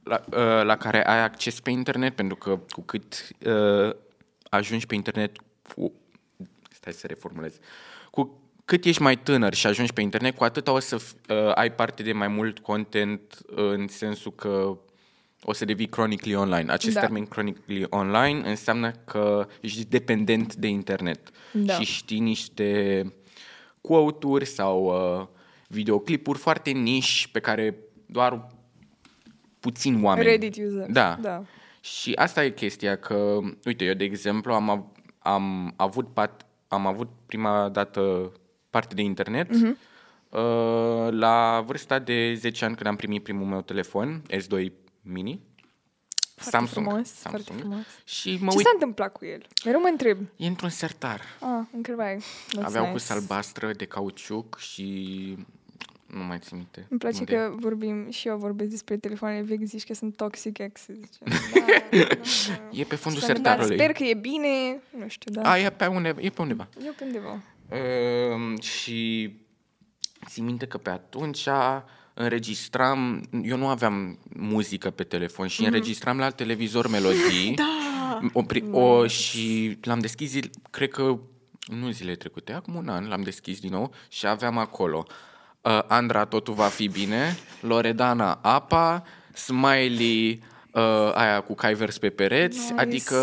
[0.04, 3.96] la, uh, la care ai acces pe internet, pentru că cu cât uh,
[4.50, 5.36] ajungi pe internet
[5.76, 5.92] cu...
[6.72, 7.58] Stai să reformulez.
[8.12, 11.52] Cu cât ești mai tânăr și ajungi pe internet, cu atât o să f- uh,
[11.56, 14.78] ai parte de mai mult content uh, în sensul că
[15.44, 16.72] o să devii chronically online.
[16.72, 17.00] Acest Da.
[17.00, 21.74] termen chronically online înseamnă că ești dependent de internet Da.
[21.74, 23.02] și știi niște
[23.82, 25.28] quote-uri sau uh,
[25.68, 27.76] videoclipuri foarte niși pe care
[28.06, 28.48] doar
[29.60, 30.28] puțini oameni...
[30.28, 30.86] Reddit user.
[30.90, 31.18] Da.
[31.22, 31.44] da.
[31.82, 34.86] Și asta e chestia că, uite, eu de exemplu am, av-
[35.20, 38.32] am avut pat, am avut prima dată
[38.70, 39.78] parte de internet Mhm.
[40.30, 45.42] uh, la vârsta de 10 ani când am primit primul meu telefon, S2 Mini.
[46.36, 46.86] Foarte Samsung.
[46.88, 47.44] frumos, Samsung.
[47.44, 47.86] foarte frumos.
[48.04, 49.46] Și mă Ce uit, s-a întâmplat cu el?
[49.66, 50.18] Mereu mă întreb.
[50.36, 51.22] e într-un sertar.
[51.40, 52.16] Ah, întrebai.
[52.18, 52.96] That's Aveau nice.
[52.96, 55.38] cus albastră de cauciuc și
[56.08, 56.86] nu mai țin minte.
[56.90, 57.34] Îmi place unde.
[57.36, 60.96] că vorbim și eu vorbesc despre telefoanele vechi, zici că sunt toxic exes.
[60.96, 61.20] zice.
[61.92, 62.70] Da, da, da.
[62.72, 63.78] E pe fundul Și am sertarului.
[63.78, 65.50] dat, Sper că e bine, nu știu, da.
[65.52, 66.22] A, e pe undeva.
[66.22, 66.68] E pe undeva.
[66.86, 67.42] Eu pe undeva.
[67.72, 69.32] Uh, și
[70.28, 71.48] țin minte că pe atunci
[72.14, 77.54] înregistram, eu nu aveam muzică pe telefon și înregistram la televizor melodii.
[78.12, 78.20] Da!
[78.34, 81.20] O, pri- o, și l-am deschis, zil, cred că
[81.66, 85.06] nu zile trecute, acum un an l-am deschis din nou și aveam acolo
[85.62, 90.44] uh, Andra, totul va fi bine, Loredana, apa, Smiley,
[90.74, 92.74] uh, aia cu cai vers pe pereți, Nice.
[92.82, 93.16] adică,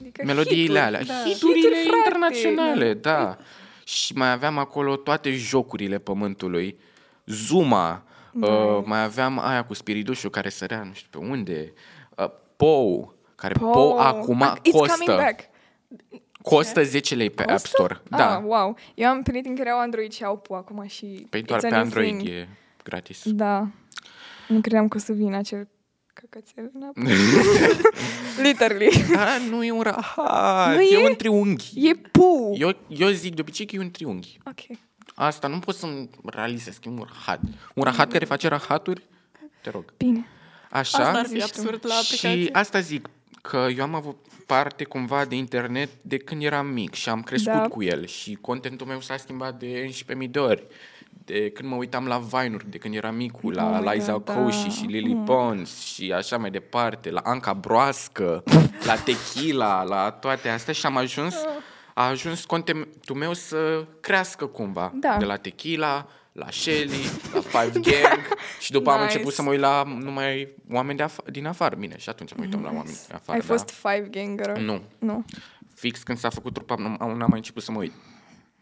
[0.00, 1.14] Adică melodiile hituri, alea, da.
[1.30, 3.36] hiturile Hituri, frate, internaționale, da.
[3.84, 6.78] Și mai aveam acolo toate jocurile pământului,
[7.26, 8.04] Zuma,
[8.40, 11.72] uh, mai aveam aia cu spiridușul care sărea nu știu pe unde,
[12.16, 15.40] uh, Pou, care Pou, Pou acum It's coming costă, back.
[16.42, 18.00] costă 10 lei pe App Store.
[18.08, 18.76] Da, Ah, wow.
[18.94, 21.26] Eu am prieteni care au Android și au Pu acum și...
[21.30, 22.28] păi doar it's a pe new Android thing.
[22.28, 22.48] e
[22.84, 23.22] gratis.
[23.24, 23.68] Da.
[24.48, 25.68] Nu credeam că o să vină acel
[26.12, 27.04] căcățel înapoi.
[28.42, 28.90] Literally.
[29.14, 31.06] Da, nu e un rahat, Nu e, e?
[31.08, 31.88] un triunghi.
[31.88, 32.54] E Pu.
[32.58, 34.38] Eu, eu zic de obicei că e un triunghi.
[34.46, 34.78] Ok.
[35.18, 37.40] Asta nu pot să-mi realizez că e un rahat.
[37.74, 39.02] Un rahat care face rahaturi?
[39.62, 39.84] Te rog.
[39.96, 40.26] Bine.
[40.70, 40.98] Așa.
[40.98, 41.48] Asta ar fi Mișto.
[41.58, 42.42] absurd la aplicație.
[42.42, 43.08] Și asta zic,
[43.42, 47.52] că eu am avut parte cumva de internet de când eram mic și am crescut
[47.52, 47.68] Da.
[47.68, 50.66] cu el și contentul meu s-a schimbat de 11.000 de ori.
[51.24, 54.34] De când mă uitam la Vine-uri, de când eram micul, la Oh my Liza God,
[54.44, 54.70] Coșii da.
[54.70, 58.42] și Lily Pons și așa mai departe, la Anca Broască,
[58.86, 61.34] la Tequila, la toate astea și am ajuns,
[61.98, 64.92] a ajuns contentul meu să crească cumva.
[64.94, 65.16] Da.
[65.18, 67.02] De la Tequila, la Shelly,
[67.34, 68.20] la Five Gang
[68.60, 69.12] și după am Nice.
[69.12, 71.76] început să mă uit la numai oameni de af- din afară.
[71.76, 73.38] Bine, și atunci mă uitam la oameni din afară.
[73.38, 74.52] Ai fost five ganger?
[74.52, 74.60] da.
[74.60, 74.82] Nu.
[74.98, 75.24] Nu.
[75.74, 77.92] Fix când s-a făcut trupa, nu- am- n-am mai început să mă uit.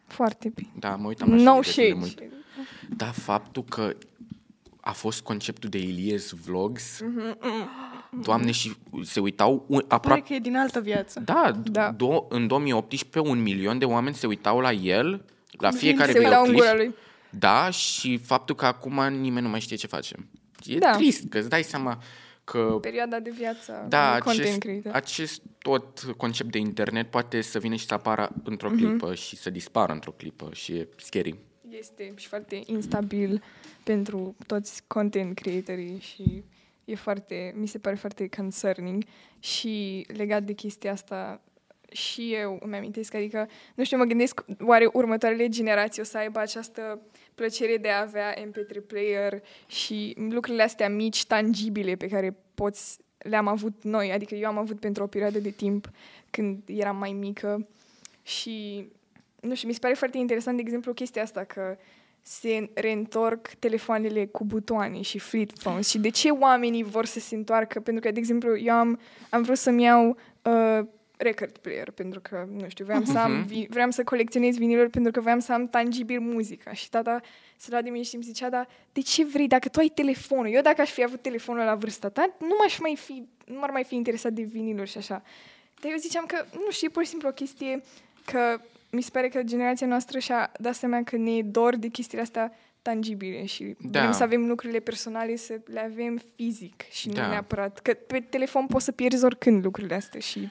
[0.07, 0.71] Foarte bine.
[0.79, 2.29] Da, mă uitam la No Shelly destul de shade.
[2.31, 2.97] mult.
[2.97, 3.97] Da, faptul că
[4.81, 7.01] a fost conceptul de Ilies Vlogs.
[8.23, 8.73] Doamne, și
[9.03, 10.21] se uitau un, Pare aproape...
[10.21, 11.21] că e din altă viață.
[11.25, 11.95] Da, Da.
[11.97, 16.45] Do- în 2018 un milion de oameni se uitau la el, la fiecare Se uitau
[16.45, 16.73] în videoclip.
[16.73, 16.95] gura lui.
[17.31, 20.29] Da, și faptul că acum nimeni nu mai știe ce facem.
[20.65, 20.91] E Da.
[20.91, 21.99] trist, că îți dai seama
[22.45, 23.87] că Perioada de viață.
[23.89, 24.93] da, de content acest, creator.
[24.93, 28.77] acest tot concept de internet poate să vină și să apară într-o Mhm.
[28.79, 31.35] clipă și să dispară într-o clipă și e scary.
[31.79, 33.43] Este și foarte instabil
[33.85, 36.45] pentru toți content creatorii și
[36.85, 39.05] e foarte, mi se pare foarte concerning
[39.39, 41.41] și legat de chestia asta
[41.95, 46.39] și eu îmi amintesc, adică, nu știu, mă gândesc, oare următoarele generații o să aibă
[46.39, 47.01] această
[47.35, 53.49] plăcere de a avea MP3 player și lucrurile astea mici, tangibile, pe care poți, le-am
[53.49, 55.91] avut noi, adică eu am avut pentru o perioadă de timp
[56.31, 57.69] când eram mai mică
[58.23, 58.87] și
[59.41, 61.77] nu știu, mi se pare foarte interesant, de exemplu, chestia asta că
[62.27, 67.35] se reîntorc telefoanele cu butoane și flip phones și de ce oamenii vor să se
[67.35, 67.81] întoarcă?
[67.81, 72.47] Pentru că, de exemplu, eu am, am vrut să-mi iau uh, record player pentru că,
[72.51, 75.69] nu știu, vreau să, am, vi- vreau să colecționez viniluri pentru că vreau să am
[75.69, 77.21] tangibil muzica și tata
[77.57, 80.53] se lua de mine și îmi zicea, dar de ce vrei, dacă tu ai telefonul?
[80.53, 83.71] Eu dacă aș fi avut telefonul la vârsta ta, nu m-aș mai fi, nu m-ar
[83.71, 85.23] mai fi interesat de viniluri și așa.
[85.81, 87.83] Dar eu ziceam că, nu știu, e pur și simplu o chestie
[88.25, 88.61] că
[88.95, 92.23] mi se pare că generația noastră și-a dat seama că ne e dor de chestiile
[92.23, 92.53] astea
[92.83, 94.01] tangibile și Da.
[94.01, 97.23] vrem să avem lucrurile personale, să le avem fizic și Da.
[97.23, 97.79] nu neapărat.
[97.81, 100.49] Că pe telefon poți să pierzi oricând lucrurile astea și...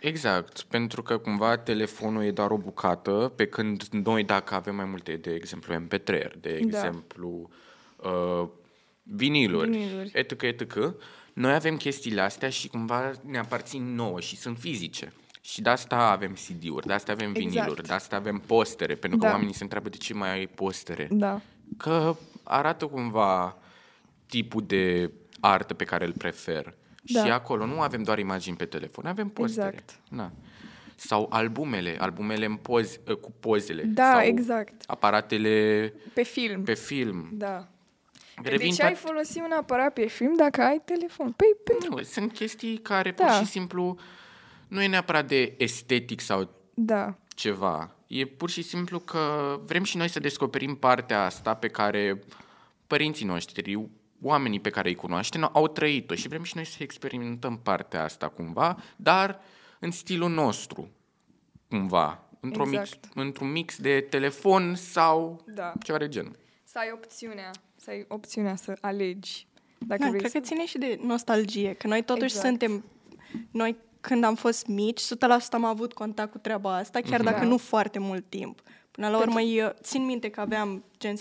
[0.00, 4.84] Exact, pentru că cumva telefonul e doar o bucată, pe când noi dacă avem mai
[4.84, 6.56] multe, de exemplu MP3, de Da.
[6.56, 7.50] exemplu
[7.96, 8.48] uh,
[9.02, 10.10] viniluri, Viniluri.
[10.14, 10.76] etc., etc.,
[11.32, 15.12] noi avem chestiile astea și cumva ne aparțin nouă și sunt fizice.
[15.40, 17.48] Și de asta avem CD-uri, de asta avem Exact.
[17.54, 19.32] viniluri, de asta avem postere, pentru că Da.
[19.32, 21.08] oamenii se întreabă de ce mai ai postere.
[21.10, 21.40] Da.
[21.76, 23.56] Că arată cumva
[24.26, 26.74] tipul de artă pe care îl prefer.
[27.02, 27.24] Da.
[27.24, 29.66] Și acolo nu avem doar imagini pe telefon, avem postere.
[29.66, 29.98] Exact.
[30.10, 30.30] Da.
[30.94, 33.82] Sau albumele, albumele în poz, cu pozele.
[33.82, 34.74] Da, sau exact.
[34.86, 36.62] aparatele Pe film.
[36.62, 37.28] pe film.
[37.32, 37.68] Da.
[38.42, 41.32] Revin de ce ai toate- folosi un aparat pe film dacă ai telefon?
[41.32, 41.94] Păi, pentru...
[41.96, 43.24] Nu, sunt chestii care Da.
[43.24, 43.98] pur și simplu
[44.70, 47.94] nu e neapărat de estetic sau Da, ceva.
[48.06, 52.22] E pur și simplu că vrem și noi să descoperim partea asta pe care
[52.86, 53.88] părinții noștri,
[54.22, 58.28] oamenii pe care îi cunoaștem, au trăit-o și vrem și noi să experimentăm partea asta
[58.28, 59.40] cumva, dar
[59.78, 60.88] în stilul nostru,
[61.68, 62.24] cumva.
[62.40, 63.08] Într-o mix, Exact.
[63.14, 65.72] într-un mix de telefon sau da.
[65.82, 66.36] ceva de genul.
[66.64, 69.46] Să ai opțiunea, să ai opțiunea să alegi.
[69.78, 70.38] Dacă Da, vrei cred să...
[70.38, 72.46] că ține și de nostalgie, că noi totuși Exact.
[72.46, 72.84] suntem...
[73.50, 75.06] Noi când am fost mici, 100%
[75.50, 77.44] am avut contact cu treaba asta, chiar dacă Da.
[77.46, 78.60] nu foarte mult timp.
[78.90, 81.14] Până la urmă, eu țin minte că aveam gen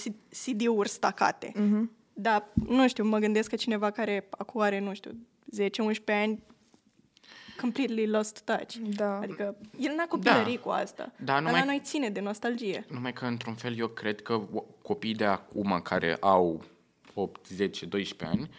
[0.44, 1.52] CD-uri stacate.
[1.56, 1.92] Mhm.
[2.14, 5.12] Dar, nu știu, mă gândesc că cineva care acum are, nu știu,
[5.56, 6.44] 10-11 ani,
[7.62, 8.74] completely lost touch.
[8.96, 9.18] Da.
[9.18, 11.12] Adică el n-a copilărit cu asta.
[11.18, 12.86] Da, Dar numai- la noi ține de nostalgie.
[12.92, 16.64] Numai că, într-un fel, eu cred că o- copiii de acum, care au
[17.14, 18.50] 8, 10, 12 ani,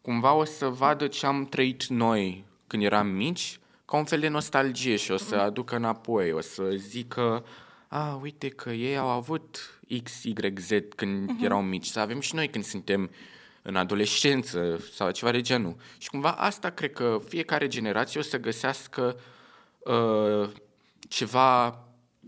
[0.00, 3.60] cumva o să vadă ce am trăit noi când eram mici,
[3.90, 7.44] ca un fel de nostalgie și o să aducă înapoi, o să zică,
[7.88, 11.44] a, uite că ei au avut X, Y, Z când uh-huh.
[11.44, 13.10] erau mici, să avem și noi când suntem
[13.62, 15.76] în adolescență sau ceva de genul.
[15.98, 19.16] Și cumva asta cred că fiecare generație o să găsească
[19.78, 20.50] uh,
[21.08, 21.84] ceva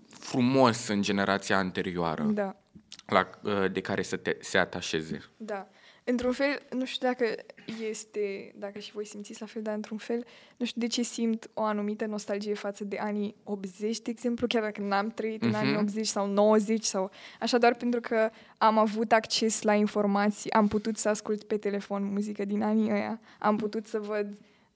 [0.09, 2.57] frumos în generația anterioară Da,
[3.07, 5.23] la, uh, de care să te, se atașeze.
[5.37, 5.69] da.
[6.05, 7.25] Într-un fel, nu știu dacă
[7.89, 10.25] este, dacă și voi simțiți la fel, dar într-un fel,
[10.57, 14.63] nu știu de ce simt o anumită nostalgie față de anii 80, de exemplu, chiar
[14.63, 15.57] dacă n-am trăit în Mhm.
[15.59, 17.11] anii 80 sau 90 sau
[17.41, 22.05] așa, doar pentru că am avut acces la informații, am putut să ascult pe telefon
[22.13, 24.27] muzică din anii ăia, am putut să văd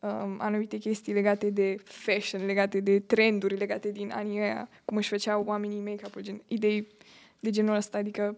[0.01, 5.09] um, anumite chestii legate de fashion, legate de trenduri, legate din anii ăia, cum își
[5.09, 6.87] făceau oamenii make-up-ul, gen, idei
[7.41, 8.37] de genul ăsta, adică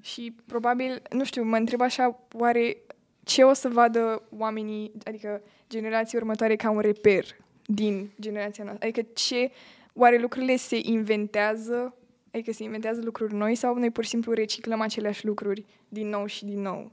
[0.00, 2.76] și probabil, nu știu, mă întreb așa, oare
[3.24, 7.24] ce o să vadă oamenii, adică generații următoare ca un reper
[7.66, 8.86] din generația noastră?
[8.88, 9.50] Adică ce,
[9.94, 11.94] oare lucrurile se inventează,
[12.32, 16.26] adică se inventează lucruri noi sau noi pur și simplu reciclăm aceleași lucruri din nou
[16.26, 16.92] și din nou?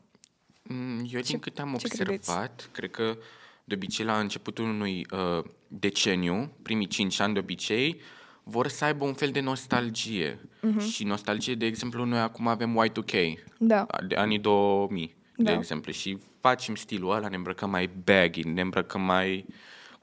[0.64, 3.18] Mm, Eu, Ce- din câte am ce observat, cred că
[3.64, 8.02] de obicei la începutul unui uh, deceniu, primii cinci ani de obicei,
[8.48, 10.40] vor să aibă un fel de nostalgie.
[10.62, 10.80] Mhm.
[10.80, 13.14] Și nostalgie, de exemplu, noi acum avem Y2K,
[13.58, 15.54] Da, de anii 2000, de Da.
[15.54, 19.46] exemplu, și facem stilul ăla, ne îmbrăcăm mai baggy, ne îmbrăcăm mai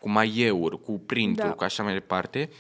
[0.01, 1.53] cu maieuri, cu printuri, Da.
[1.55, 2.51] cu așa mai departe.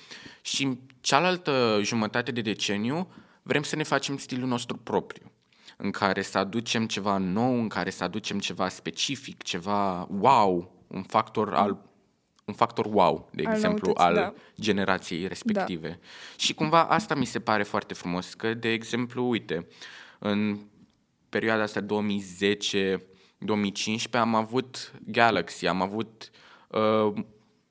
[0.42, 3.08] Și în cealaltă jumătate de deceniu
[3.42, 5.30] vrem să ne facem stilul nostru propriu,
[5.76, 11.02] în care să aducem ceva nou, în care să aducem ceva specific, ceva wow, un
[11.02, 11.78] factor al
[12.44, 14.34] un factor wow, de Al exemplu, noutății, al da.
[14.60, 15.88] generației respective.
[15.88, 15.96] Da.
[16.36, 19.66] Și cumva asta mi se pare foarte frumos, că, de exemplu, uite,
[20.18, 20.58] în
[21.28, 21.86] perioada asta 2010-2015
[24.12, 26.30] am avut Galaxy, am avut
[26.68, 27.12] uh,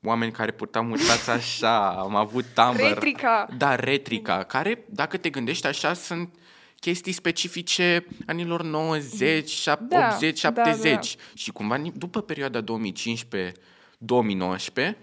[0.03, 2.87] oameni care purtau mutați așa, am avut Tumblr.
[2.87, 3.47] Retrica.
[3.57, 6.35] Da, retrica, care, dacă te gândești așa, sunt
[6.79, 11.15] chestii specifice anilor 90, șap- Da, 80, da, 70.
[11.33, 12.61] Și cumva, ni- după perioada
[14.03, 14.95] 2015-2019,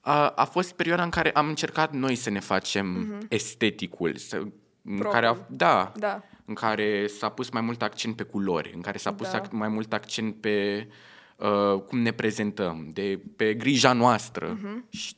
[0.00, 4.42] a, a fost perioada în care am încercat noi să ne facem esteticul, să,
[4.84, 6.22] în care a, da, da.
[6.44, 9.40] în care s-a pus mai mult accent pe culori, în care s-a pus Da.
[9.40, 10.88] ac- mai mult accent pe
[11.36, 14.58] uh, cum ne prezentăm, de pe grija noastră.
[14.88, 15.16] Și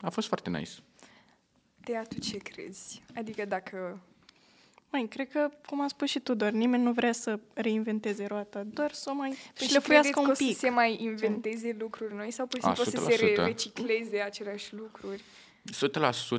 [0.00, 0.72] a fost foarte nice.
[1.84, 3.02] Tea, tu ce crezi?
[3.14, 4.00] Adică dacă...
[4.92, 8.62] Mai, cred că, cum a spus și tu, doar nimeni nu vrea să reinventeze roata,
[8.66, 9.28] doar să o mai
[9.58, 10.56] Păi șlefuiască credeți un că o să pic.
[10.56, 13.36] se mai inventeze lucruri noi sau pur și A, simplu o să se 100%.
[13.36, 15.22] re- recicleze aceleași lucruri?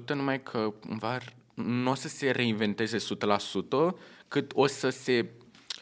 [0.04, 1.18] 100% numai că cumva
[1.54, 3.96] nu o să se reinventeze 100%,
[4.28, 5.30] cât o să se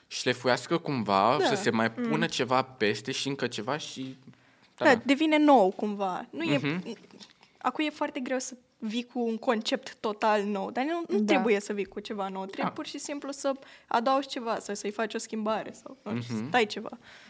[0.07, 1.45] șlefuiască cumva, Da.
[1.45, 4.17] să se mai pună ceva peste și încă ceva și...
[4.77, 6.25] Da, devine nou cumva.
[6.29, 6.57] Nu e...
[6.57, 6.97] Mhm.
[7.57, 11.33] Acum e foarte greu să vii cu un concept total nou, dar nu, nu Da.
[11.33, 12.43] trebuie să vii cu ceva nou.
[12.45, 12.71] Trebuie Da.
[12.71, 13.51] pur și simplu să
[13.87, 16.49] adaugi ceva, sau să-i faci o schimbare, sau nu știu, să Mhm.
[16.51, 16.89] dai ceva.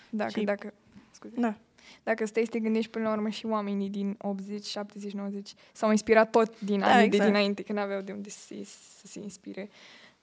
[0.10, 0.74] Dacă, Și- dacă,
[1.12, 1.36] scuze.
[1.40, 1.56] Da.
[2.04, 5.90] Dacă stai să te gândești până la urmă și oamenii din 80, 70, 90 s-au
[5.92, 7.26] inspirat tot din Da, anii de exact.
[7.32, 8.64] dinainte, că n-aveau de unde să se,
[9.00, 9.70] să se inspire.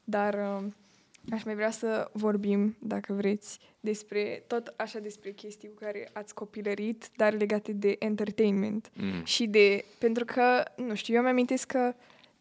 [0.05, 0.65] Dar uh,
[1.31, 6.35] aș mai vrea să vorbim, dacă vreți, despre tot așa despre chestii cu care ați
[6.35, 8.91] copilărit, dar legate de entertainment.
[8.93, 9.25] Mm.
[9.25, 9.85] Și de...
[9.99, 11.95] Pentru că, nu știu, eu mi-amintesc că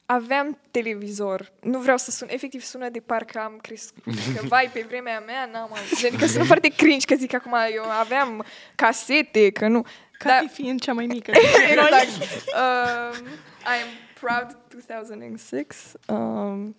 [0.05, 1.51] aveam televizor.
[1.61, 4.03] Nu vreau să sun, efectiv sună de parcă am crescut.
[4.35, 6.05] Că, vai, pe vremea mea n-am avut.
[6.05, 8.45] Adică sună foarte cringe că zic acum, eu aveam
[8.75, 9.85] casete, că nu.
[10.17, 10.47] Ca da.
[10.51, 11.31] fiind cea mai mică.
[11.71, 12.07] exact.
[12.55, 13.25] Um,
[13.63, 15.99] I am proud 2006.
[16.07, 16.75] Um,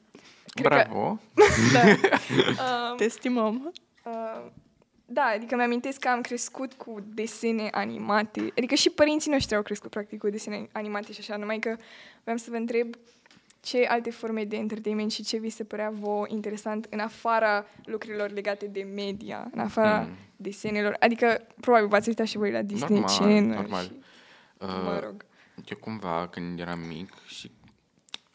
[0.62, 1.18] cred că- Bravo!
[1.72, 1.80] da.
[2.90, 3.72] um, Te stimăm.
[4.04, 4.46] Uh,
[5.10, 8.40] da, adică mi-amintesc că am crescut cu desene animate.
[8.56, 11.36] Adică și părinții noștri au crescut, practic, cu desene animate și așa.
[11.36, 11.76] Numai că
[12.22, 12.94] vreau să vă întreb
[13.60, 18.30] ce alte forme de entertainment și ce vi se părea vouă interesant în afara lucrurilor
[18.30, 20.16] legate de media, în afara Mm.
[20.36, 20.96] desenelor.
[21.00, 23.44] Adică, probabil v-ați uitat și voi la Disney Normal, Channel.
[23.56, 23.82] normal.
[23.84, 23.92] Și,
[24.60, 25.24] Uh, mă rog.
[25.68, 27.50] Eu cumva, când eram mic și...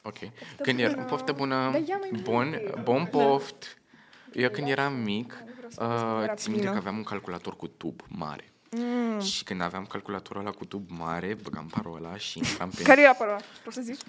[0.06, 0.18] Ok.
[0.62, 0.94] Când era...
[0.94, 1.06] bună.
[1.06, 1.56] Poftă bună.
[1.72, 2.82] Da, ia mai Bun, multe.
[2.84, 3.78] bun poft.
[4.34, 6.72] Eu când eram mic, vreau să vă spun că era uh, țin minte plină.
[6.72, 8.52] că aveam un calculator cu tub mare.
[8.72, 9.20] Mm.
[9.22, 12.82] Și când aveam calculatorul ăla cu tub mare, băgam parola și intram pe...
[12.84, 13.38] Care era parola?
[13.64, 14.00] Poți să zici?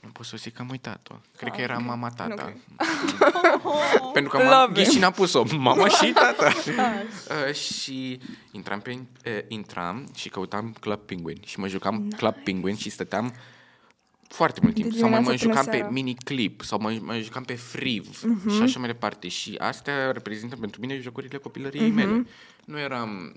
[0.00, 1.14] Nu pot să zic că am uitat-o.
[1.36, 1.84] Cred Ah, că era ok.
[1.84, 2.42] mama Nu tata.
[2.42, 2.56] cred.
[4.12, 4.84] Pentru că Love m-am him.
[4.84, 5.44] ghicit a pus-o.
[5.56, 6.52] Mama și tata.
[7.48, 8.20] uh, și
[8.50, 8.90] intram, pe,
[9.26, 11.40] uh, intram și căutam Club Penguin.
[11.46, 12.16] Și mă jucam nice.
[12.16, 13.34] Club Penguin și stăteam
[14.28, 14.94] foarte mult De timp.
[14.94, 15.90] Sau mă, mă dimineața până jucam pe seara.
[15.92, 18.50] miniclip sau mă, mă jucam pe Friv Mhm.
[18.56, 19.28] și așa mai departe.
[19.28, 21.94] Și astea reprezintă pentru mine jocurile copilăriei Mhm.
[21.94, 22.26] mele.
[22.64, 23.34] Nu eram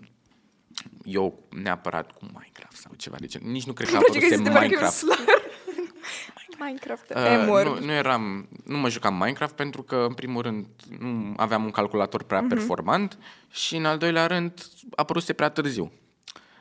[1.03, 3.51] eu neapărat cu Minecraft sau ceva de genul.
[3.51, 4.97] Nici nu cred că a Îmi place că apărut este parcă un Minecraft.
[4.97, 5.19] slur.
[6.59, 7.09] Minecraft.
[7.09, 7.79] Uh, M-word.
[7.79, 10.65] nu, nu eram, nu mă jucam Minecraft pentru că, în primul rând,
[10.99, 13.17] nu aveam un calculator prea performant
[13.51, 14.53] și, în al doilea rând,
[14.89, 15.91] a apăruse prea târziu.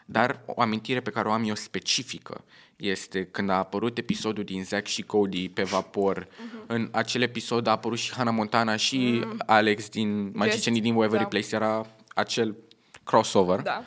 [0.07, 2.45] Dar o amintire pe care o am eu specifică
[2.81, 6.29] este când a apărut episodul din Zack și Cody pe vapor.
[6.66, 11.29] În acel episod a apărut și Hannah Montana și Alex din Magicienii din Waverly da.
[11.29, 11.55] Place.
[11.55, 12.57] Era acel
[13.05, 13.61] crossover.
[13.61, 13.85] Da.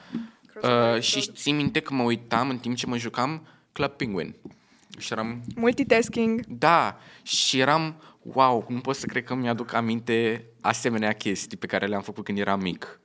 [0.61, 4.35] Uh, și țin minte că mă uitam în timp ce mă jucam Club Penguin.
[4.97, 6.45] Și eram Multitasking.
[6.47, 11.85] da, și eram, wow, nu pot să cred că mi-aduc aminte asemenea chestii pe care
[11.85, 12.99] le-am făcut când eram mic.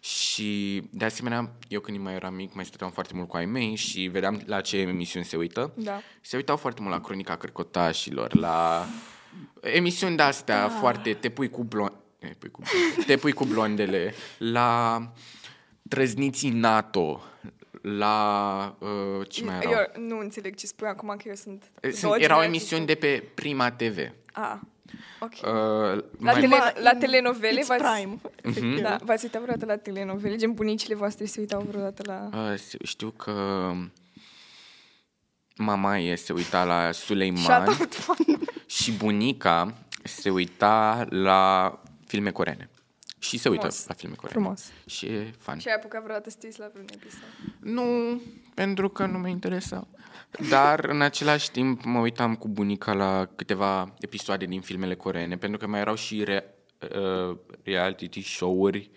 [0.00, 3.74] Și, de asemenea, eu când mai eram mic, mai stăteam foarte mult cu ai mei
[3.74, 5.72] și vedeam la ce emisiuni se uită.
[5.76, 6.00] Da.
[6.20, 8.86] Se uitau foarte mult la Cronica Cărcotașilor, la
[9.60, 10.68] emisiuni de-astea da.
[10.68, 11.14] foarte...
[11.14, 11.92] Te pui cu blon...
[12.18, 12.62] Te pui cu,
[13.06, 15.00] te pui cu blondele, la
[15.88, 17.22] trăzniții NATO,
[17.80, 18.76] la...
[18.78, 19.72] Uh, ce mai erau?
[19.72, 21.70] Eu nu înțeleg ce spui acum că eu sunt...
[21.80, 22.46] Sunt, două erau generații.
[22.46, 23.98] emisiuni de pe Prima TV.
[24.32, 24.58] Ah,
[25.20, 25.32] ok.
[25.32, 27.82] Uh, La, mai- tele, Ma- la telenovele It's v-ați...
[27.84, 28.18] prime.
[28.42, 28.80] efectiv.
[28.80, 30.36] Da, v-ați uitat vreodată la telenovele?
[30.36, 32.28] Gen bunicile voastre se uitau vreodată la...
[32.52, 33.32] Uh, s- știu că
[35.56, 38.16] mama e se uita la Suleiman Shout out fan.
[38.66, 39.74] și bunica
[40.04, 42.70] se uita la filme coreene.
[43.18, 43.86] Și se uită Frumos.
[43.86, 44.40] la filme coreene.
[44.40, 44.72] Frumos.
[44.86, 45.58] Și e fan.
[45.58, 47.22] Și ai apucat vreodată să te uiți la vreun episod?
[47.60, 48.20] Nu,
[48.54, 49.86] pentru că nu mă interesa.
[50.48, 55.58] Dar în același timp mă uitam cu bunica la câteva episoade din filmele coreene, pentru
[55.58, 58.90] că mai erau și re, uh, reality show-uri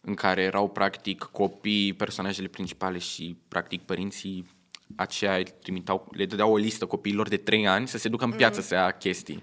[0.00, 4.50] în care erau practic copii, personajele principale și practic părinții
[4.96, 8.32] aceia îi trimiteau, le dădeau o listă copiilor de 3 ani să se ducă în
[8.32, 9.42] piață să ia chestii.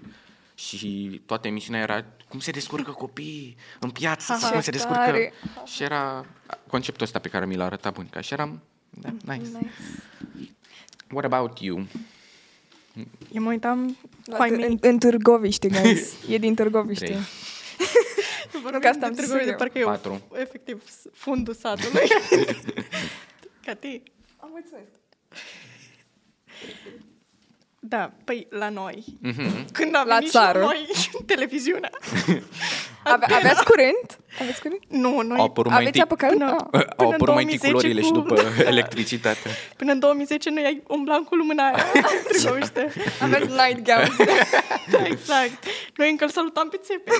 [0.54, 4.98] Și toată emisiunea era cum se descurcă copiii în piață, sau Ce cum se descurcă.
[4.98, 5.32] tare!
[5.64, 6.26] Și era
[6.66, 9.50] conceptul ăsta pe care mi l-a arătat bunica și eram, da, nice.
[9.52, 9.70] Nice.
[11.12, 11.86] What about you?
[13.32, 14.66] Eu mă uitam La cu ai t- mei.
[14.68, 16.14] în, în Târgoviște, guys.
[16.28, 17.04] E din Târgoviște.
[17.04, 17.18] Trei.
[18.62, 19.56] Vorbim că asta am de zis Târgoviște, eu.
[19.56, 20.22] parcă eu, Patru.
[20.40, 22.08] efectiv, fundul satului.
[23.64, 24.02] Cati.
[24.36, 24.86] Am mulțumesc.
[27.82, 29.04] Da, păi la noi.
[29.20, 29.72] Mhm.
[29.72, 30.58] Când am La venit țară.
[30.60, 30.88] și noi
[31.32, 31.90] televiziunea.
[33.04, 34.18] Ave, aveați curent?
[34.40, 34.80] Aveți curent?
[34.88, 36.44] Nu, noi Au apărut mai Aveți întâi, apă caldă?
[36.44, 36.94] până- Ah.
[36.96, 38.68] au în apărut mai întâi 2010 culorile și cu- după da.
[38.68, 39.50] electricitatea.
[39.76, 41.84] până în 2010 noi ai umblam cu lumina aia.
[42.32, 42.92] Târgoviște.
[43.20, 44.08] Aveți nightgown.
[44.90, 45.64] Da, exact.
[45.96, 47.10] Noi încă îl salutam pe țepe.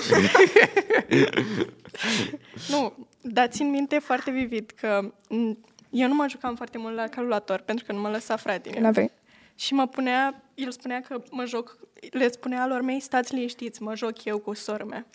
[2.69, 5.57] nu, dar țin minte foarte vivid că m,
[5.89, 8.79] eu nu mă jucam foarte mult la calculator pentru că nu mă lăsa fratele.
[8.79, 9.11] N-avei.
[9.55, 11.77] Și mă punea, el spunea că mă joc,
[12.11, 15.05] le spunea lor mei, stați liniștiți, mă joc eu cu sora mea.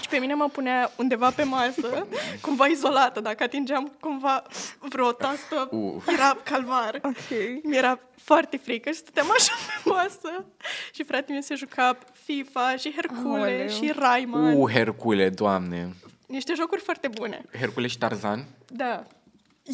[0.00, 2.06] Și pe mine mă punea undeva pe masă,
[2.42, 4.42] cumva izolată, dacă atingeam cumva
[4.78, 6.02] vreo tastă, Uh.
[6.06, 7.00] era calvar.
[7.02, 7.38] Ok.
[7.62, 10.44] Mi era foarte frică și stăteam așa pe masă
[10.92, 13.68] și fratele meu se juca FIFA și Hercule Aoleu.
[13.68, 14.54] și Rayman.
[14.56, 15.94] Uh, Hercule, doamne.
[16.26, 17.44] Niște jocuri foarte bune.
[17.58, 19.06] Hercule și Tarzan Da.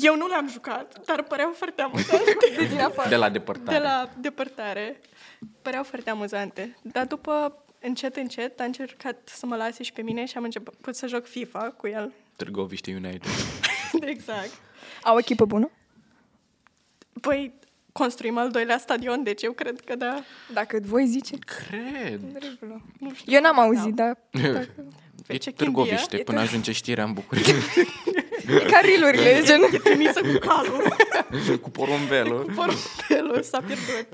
[0.00, 2.36] Eu nu le-am jucat, dar păreau foarte amuzante.
[2.56, 3.08] De din afară.
[3.08, 3.78] de la depărtare.
[3.78, 5.00] De la depărtare.
[5.62, 6.76] Păreau foarte amuzante.
[6.82, 10.96] Dar după, încet, încet, a încercat să mă lase și pe mine și am început
[10.96, 12.12] să joc FIFA cu el.
[12.36, 13.30] Târgoviște United.
[14.12, 14.50] exact.
[15.02, 15.70] Au echipă bună?
[17.20, 17.52] Păi,
[17.92, 20.22] construim al doilea stadion, deci eu cred că da.
[20.52, 21.36] Dacă voi zice.
[21.38, 22.20] Cred.
[22.32, 22.82] Regulă.
[22.98, 23.32] Nu știu.
[23.32, 24.18] Eu n-am auzit, dar...
[25.26, 27.52] E check Târgoviște, E până Târ- ajunge știrea în București.
[28.48, 29.60] E ca rilurile, gen...
[29.72, 30.82] E trimisă cu calul.
[31.62, 32.44] cu porumbelul.
[32.44, 34.06] cu porumbelul s-a pierdut.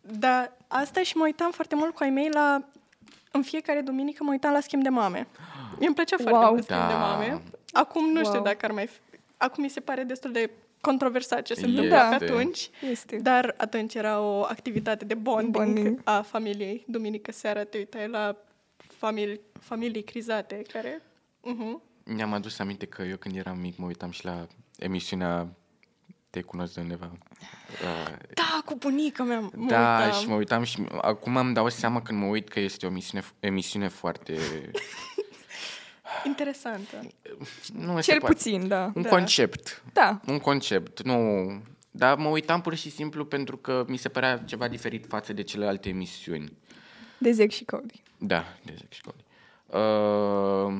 [0.00, 2.68] Dar asta și mă uitam foarte mult cu ai mei la...
[3.32, 5.26] În fiecare duminică mă uitam la schimb de mame.
[5.78, 6.50] Mie îmi plăcea foarte Wow.
[6.52, 6.98] mult film de Da.
[6.98, 7.42] mame.
[7.72, 8.42] Acum nu știu Wow.
[8.42, 8.96] dacă ar mai fi...
[9.36, 10.50] Acum mi se pare destul de
[10.80, 11.70] controversat ce se Este.
[11.70, 12.16] întâmplă Da.
[12.16, 12.70] pe atunci.
[12.90, 13.16] Este.
[13.16, 16.00] Dar atunci era o activitate de bonding, Bonding.
[16.04, 16.84] a familiei.
[16.86, 18.36] Duminică seara te uitai la
[18.98, 21.02] familii, familii crizate care...
[21.40, 21.92] Uh-huh.
[22.04, 24.46] Mi-am adus aminte că eu când eram mic mă uitam și la
[24.78, 25.48] emisiunea
[26.30, 27.10] Te cunosc de undeva.
[27.12, 30.20] Uh, Da, cu bunica mea mă da, uitam.
[30.20, 33.24] și mă uitam și acum îmi dau seama când mă uit că este o emisiune,
[33.40, 34.38] emisiune foarte...
[36.24, 37.00] Interesantă.
[37.72, 38.92] Nu, se Cel poate- puțin, da.
[38.94, 39.08] Un Da.
[39.08, 39.82] concept.
[39.92, 40.20] Da.
[40.26, 41.50] Un concept, nu...
[41.90, 45.42] Dar mă uitam pur și simplu pentru că mi se părea ceva diferit față de
[45.42, 46.56] celelalte emisiuni.
[47.18, 48.02] De Zec și Cody.
[48.18, 49.23] Da, de zic școli.
[49.78, 50.72] Uh,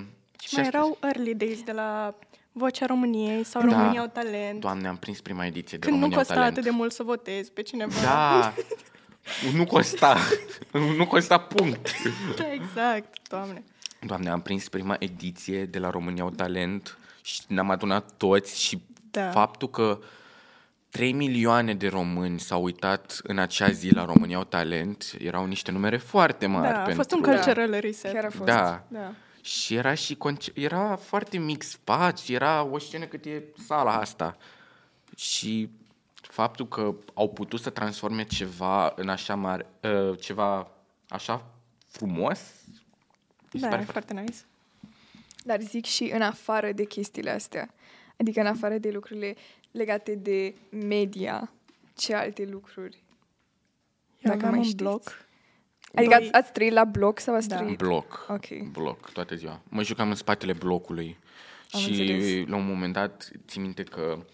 [0.42, 2.14] Și mai asta- erau early days de la
[2.52, 3.76] Vocea României sau Da.
[3.76, 4.60] România au talent.
[4.60, 6.52] Doamne, am prins prima ediție de când nu România costa Talent.
[6.52, 7.92] atât de mult să votezi pe cineva.
[8.02, 8.54] Da,
[9.56, 10.16] nu costa.
[10.96, 11.90] nu costa punct.
[12.36, 13.62] da exact, doamne.
[14.06, 18.82] Doamne, am prins prima ediție de la România au Talent și ne-am adunat toți și
[19.10, 19.30] Da.
[19.30, 19.98] faptul că
[20.94, 25.70] 3 milioane de români s-au uitat în acea zi la România au Talent erau niște
[25.70, 26.72] numere foarte mari.
[26.72, 26.94] Da, a pentru...
[26.94, 28.12] fost un cultural reset.
[28.12, 28.44] Chiar a fost.
[28.44, 28.84] Da.
[28.88, 29.14] Da.
[29.40, 34.36] Și era și conce- era foarte mic spațiu, era o scenă cât e sala asta.
[35.16, 35.70] Și
[36.14, 40.70] faptul că au putut să transforme ceva în așa mare, uh, ceva
[41.08, 41.46] așa
[41.86, 42.40] frumos,
[43.52, 44.38] mi se Da, pare e foarte nice.
[45.44, 47.74] Dar zic și în afară de chestiile astea.
[48.16, 49.36] Adică în afară de lucrurile
[49.78, 51.52] legate de media,
[51.96, 52.96] ce alte lucruri?
[52.96, 54.82] Eu Dacă aveam mai un știți.
[54.82, 55.24] bloc.
[55.94, 57.56] Adică Doi- ați, ați trăit la bloc sau ați Da.
[57.56, 57.78] trăit?
[57.78, 58.26] bloc.
[58.28, 58.70] Ok.
[58.72, 59.60] Bloc, toată ziua.
[59.68, 61.18] Mă jucam în spatele blocului.
[61.70, 62.48] Am și înțeles.
[62.48, 64.24] la un moment dat, țin minte că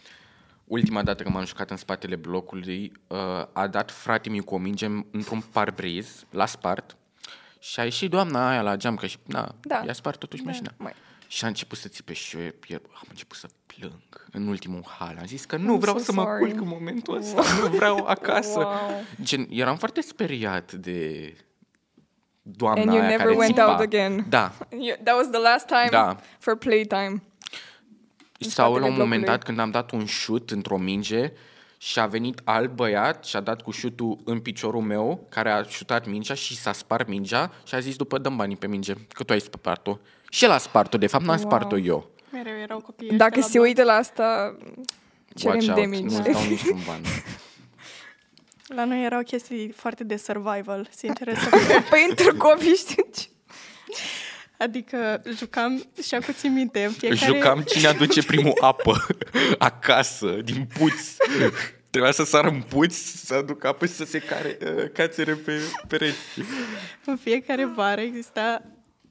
[0.64, 3.18] ultima dată când m-am jucat în spatele blocului, uh,
[3.52, 6.96] a dat frate mi cu o minge într-un parbriz, la spart,
[7.58, 9.82] și a ieșit doamna aia la geam, că și, na, Da.
[9.86, 10.50] i-a spart totuși Da.
[10.50, 10.72] mașina.
[10.76, 10.92] Mai.
[11.32, 15.16] Și a început să țipe și eu, eu am început să plâng în ultimul hal.
[15.20, 16.40] Am zis că nu vreau so să mă sorry.
[16.50, 18.58] culc în momentul ăsta, nu vreau acasă.
[18.58, 19.04] Wow.
[19.22, 21.34] Gen, eram foarte speriat de
[22.42, 23.70] doamna And you aia never care went țipa.
[23.70, 24.26] out again.
[24.28, 24.52] Da.
[24.86, 26.16] You- That was the last time Da.
[26.38, 27.22] for playtime.
[28.38, 29.24] În Sau la spatele un moment blocului.
[29.26, 31.32] dat când am dat un șut într-o minge
[31.82, 35.62] și a venit alt băiat și a dat cu șutul în piciorul meu, care a
[35.62, 39.22] șutat mingea și s-a spart mingea și a zis după dăm banii pe minge, că
[39.24, 39.98] tu ai spart-o.
[40.30, 41.46] Și el a spart-o, de fapt n-am Wow.
[41.46, 42.10] spart-o eu.
[42.32, 44.56] Mereu erau copii Dacă ăștia se la uită la asta,
[45.34, 46.02] cerem Watch out, damage.
[46.02, 47.00] nu îți dau niciun ban.
[47.00, 47.14] bloc.
[48.76, 51.48] La noi erau chestii foarte de survival, sincer să
[52.00, 53.26] Pentru copii, știu ce.
[54.62, 57.32] Adică jucam și acum țin minte, în fiecare...
[57.32, 59.06] Jucam cine aduce primul apă
[59.58, 61.16] acasă, din puț.
[61.90, 65.60] Trebuia să sară în puț, să aduc apă și să se care uh, cațere pe
[65.88, 66.16] pereți.
[67.04, 68.62] În fiecare vară exista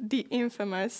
[0.07, 0.93] The Infamous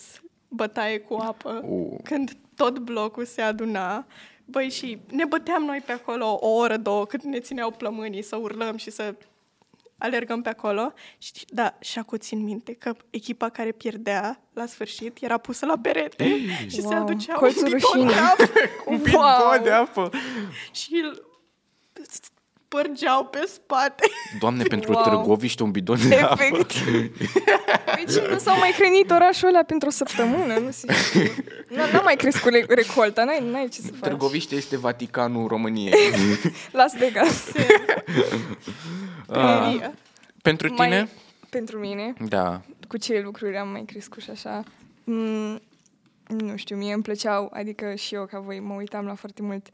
[0.48, 1.98] bătaie cu apă, Uh.
[2.04, 4.06] când tot blocul se aduna.
[4.46, 8.36] Băi, și ne băteam noi pe acolo o oră, două, cât ne țineau plămânii să
[8.36, 9.16] urlăm și să
[10.00, 10.94] alergăm pe acolo.
[11.18, 15.78] Și, da, și acum țin minte că echipa care pierdea la sfârșit era pusă la
[15.82, 16.94] perete și se Wow.
[17.02, 18.14] aducea Colțul un bidon rușinii.
[18.14, 18.44] de apă
[18.92, 20.10] Un bidon de apă.
[20.72, 21.28] și îl
[22.80, 24.04] spărgeau pe spate.
[24.40, 25.04] Doamne, pentru Wow.
[25.04, 26.44] Târgoviște un bidon de apă.
[26.44, 27.18] Efectiv.
[28.06, 31.22] Deci nu s-au mai hrănit orașul ăla pentru o săptămână, nu se știu.
[31.70, 34.10] N- N-a mai crescut re- recolta, n-ai, n-ai ce să faci.
[34.10, 35.94] Târgoviște este Vaticanul României.
[36.72, 37.52] Las Vegas.
[39.28, 39.94] Prăieria.
[40.42, 40.88] pentru tine?
[40.88, 41.10] Mai,
[41.50, 42.62] pentru mine, Da.
[42.88, 44.64] cu ce lucruri am mai crescut și așa.
[45.04, 45.62] Mm,
[46.28, 49.68] nu știu, mie îmi plăceau, adică și eu ca voi mă uitam la foarte mult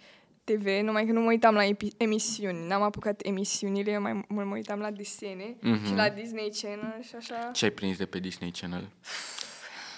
[0.45, 2.67] TV, numai că nu mă uitam la epi- emisiuni.
[2.67, 5.85] N-am apucat emisiunile, eu mai mult mă uitam la desene Mhm.
[5.85, 7.49] și la Disney Channel și așa.
[7.53, 8.89] Ce ai prins de pe Disney Channel?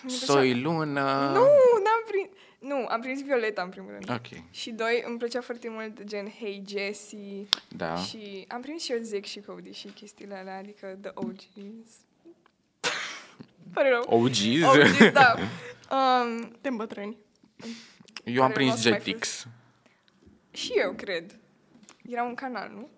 [0.04, 1.32] Mi-e Soi Luna.
[1.32, 1.40] Nu,
[1.84, 2.28] n-am prins...
[2.60, 4.10] Nu, am prins Violeta în primul rând.
[4.10, 7.96] Ok, Și doi, îmi plăcea foarte mult gen Hey Jessie da.
[7.96, 11.90] și am prins și eu Zack și Cody și chestiile alea, adică The OGs.
[13.74, 14.04] Pare rău.
[14.20, 14.38] OGs?
[14.64, 15.36] OGs, da.
[15.92, 17.18] Um, De bătrâni.
[18.24, 19.48] Eu am Care nu o prins să mai Jetix.
[20.58, 21.40] Și eu, cred.
[22.10, 22.90] Era un canal, nu?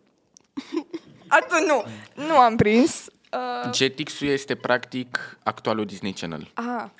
[1.37, 1.83] Atunci nu,
[2.27, 3.07] nu am prins.
[3.33, 6.51] Uh, Jetix-ul este practic actualul Disney Channel.
[6.53, 6.91] a,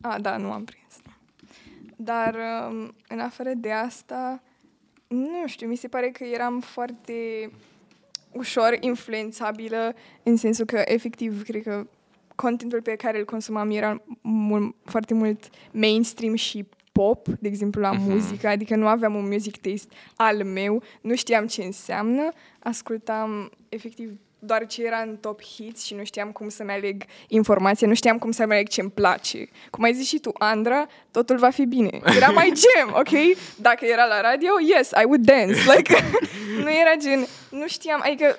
[0.00, 0.94] a, da, nu am prins.
[1.96, 2.34] Dar
[2.70, 4.42] um, în afară de asta,
[5.08, 7.50] nu știu, mi se pare că eram foarte
[8.32, 11.86] ușor influențabilă în sensul că, efectiv, cred că
[12.34, 16.66] contentul pe care îl consumam era mult, foarte mult mainstream și
[16.98, 18.10] pop, de exemplu la Mhm.
[18.10, 22.28] muzică, adică nu aveam un music taste al meu, nu știam ce înseamnă,
[22.58, 27.86] ascultam efectiv doar ce era în top hits și nu știam cum să-mi aleg informația,
[27.86, 29.48] nu știam cum să-mi aleg ce-mi place.
[29.70, 31.90] Cum ai zis și tu, Andra, totul va fi bine.
[32.16, 33.36] Era mai jam, ok?
[33.56, 35.58] Dacă era la radio, yes, I would dance.
[35.76, 35.94] Like,
[36.64, 38.38] nu era gen, nu știam, adică,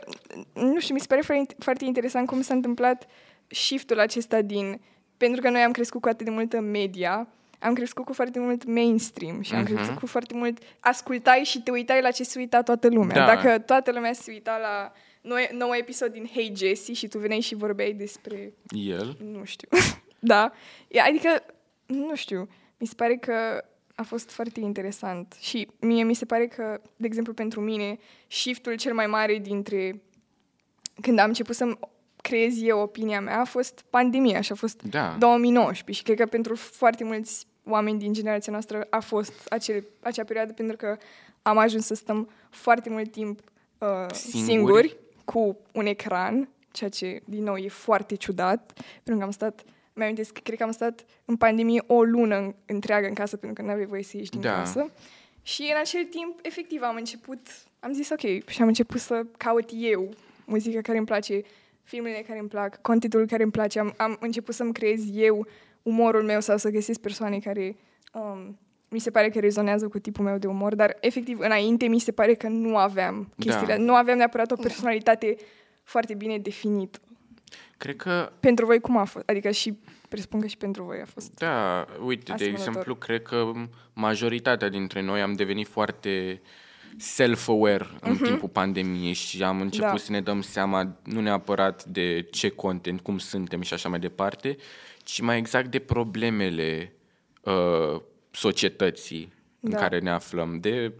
[0.53, 3.05] nu știu, mi se pare foarte- foarte interesant cum s-a întâmplat
[3.47, 4.81] shiftul acesta din,
[5.17, 7.27] pentru că noi am crescut cu atât de multă media,
[7.59, 9.73] am crescut cu foarte mult mainstream și am Mhm.
[9.73, 13.15] crescut cu foarte mult ascultai și te uitai la ce se uita toată lumea.
[13.15, 13.25] Da.
[13.35, 14.91] Dacă toată lumea se uita la
[15.21, 19.17] nou, nou episod din Hey Jessie și tu veneai și vorbeai despre, El?
[19.31, 19.67] nu știu,
[20.19, 20.51] da,
[20.87, 21.43] E, adică,
[21.85, 22.47] nu știu,
[22.77, 23.63] mi se pare că
[23.95, 27.97] a fost foarte interesant și mie mi se pare că, de exemplu, pentru mine,
[28.27, 30.01] shiftul cel mai mare dintre
[31.01, 31.77] când am început să
[32.21, 35.15] creez eu opinia mea a fost pandemia și a fost Da.
[35.19, 40.23] 2019 și cred că pentru foarte mulți oameni din generația noastră a fost acele, acea
[40.23, 40.97] perioadă pentru că
[41.41, 43.39] am ajuns să stăm foarte mult timp
[43.77, 44.45] uh, Singuri.
[44.51, 44.97] singuri.
[45.25, 48.71] cu un ecran, ceea ce, din nou, e foarte ciudat,
[49.03, 49.63] pentru că am stat,
[49.93, 53.37] mi amintesc că cred că am stat în pandemie o lună în- întreagă în casă
[53.37, 54.53] pentru că nu aveai voie să ieși din Da.
[54.53, 54.91] casă.
[55.41, 57.39] Și în acel timp, efectiv, am început,
[57.79, 60.09] am zis ok, și am început să caut eu
[60.45, 61.41] muzica care îmi place,
[61.89, 63.79] filmele care îmi plac, contentul care îmi place.
[63.79, 65.47] Am, am început să-mi creez eu
[65.83, 67.75] umorul meu sau să găsesc persoane care
[68.13, 68.57] um,
[68.89, 72.11] mi se pare că rezonează cu tipul meu de umor, dar efectiv înainte mi se
[72.11, 73.81] pare că nu aveam chestiile, Da.
[73.83, 75.35] nu aveam neapărat o personalitate
[75.83, 76.99] foarte bine definită.
[77.77, 79.29] Cred că Pentru voi cum a fost?
[79.29, 79.77] Adică și
[80.09, 81.33] presupun că și pentru voi a fost.
[81.37, 82.67] Da, uite, de Asemănător.
[82.67, 83.51] exemplu, cred că
[83.93, 86.41] majoritatea dintre noi am devenit foarte
[86.99, 89.95] self-aware în timpul pandemiei și am început Mhm.
[89.97, 90.03] Da.
[90.03, 94.57] să ne dăm seama nu neapărat de ce content, cum suntem și așa mai departe,
[95.03, 96.93] ci mai exact de problemele
[97.43, 99.77] uh, societății în Da.
[99.77, 100.93] care ne aflăm, de,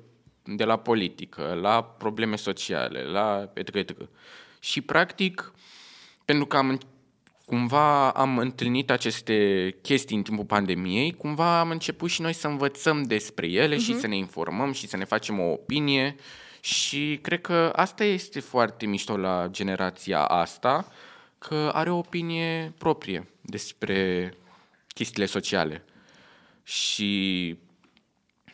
[0.43, 3.75] de la politică, la probleme sociale, la etc.
[3.75, 3.97] etc.
[4.59, 5.53] Și practic,
[6.25, 6.79] pentru că am, în-
[7.49, 13.03] cumva am întâlnit aceste chestii în timpul pandemiei, cumva am început și noi să învățăm
[13.03, 13.79] despre ele uh-huh.
[13.79, 16.15] și să ne informăm și să ne facem o opinie
[16.59, 20.87] și cred că asta este foarte mișto la generația asta,
[21.37, 24.33] că are o opinie proprie despre
[24.87, 25.83] chestiile sociale.
[26.63, 27.57] Și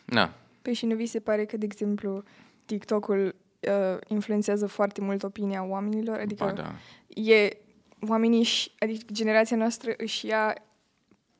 [0.04, 2.22] na, Păi și nu vi se pare că, de exemplu,
[2.64, 6.18] TikTok-ul uh, influențează foarte mult opinia oamenilor?
[6.18, 6.74] Adică ba da.
[7.22, 7.56] e
[8.08, 10.54] oamenii, și, adică generația noastră își ia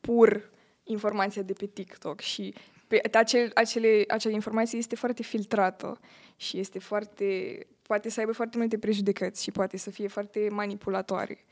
[0.01, 0.49] pur
[0.83, 2.53] informația de pe TikTok și
[2.87, 5.99] pe acel, acele, acea informație este foarte filtrată
[6.35, 11.45] și este foarte, poate să aibă foarte multe prejudecăți și poate să fie foarte manipulatoare.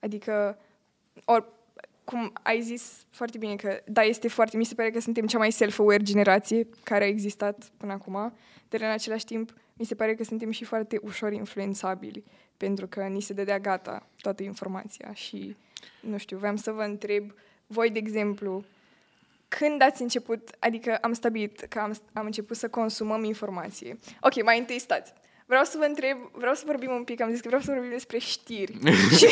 [0.00, 0.58] Adică,
[1.24, 1.52] or,
[2.04, 5.38] cum ai zis foarte bine că, da, este foarte, mi se pare că suntem cea
[5.38, 8.32] mai self-aware generație care a existat până acum,
[8.68, 12.24] dar în același timp mi se pare că suntem și foarte ușor influențabili,
[12.60, 15.56] pentru că ni se dădea gata toată informația și,
[16.00, 17.32] nu știu, vreau să vă întreb,
[17.66, 18.64] voi, de exemplu,
[19.48, 23.98] când ați început, adică am stabilit că am, am început să consumăm informație.
[24.20, 25.12] Ok, mai întâi stați.
[25.50, 27.90] Vreau să vă întreb, vreau să vorbim un pic, am zis că vreau să vorbim
[27.90, 28.78] despre știri
[29.18, 29.26] și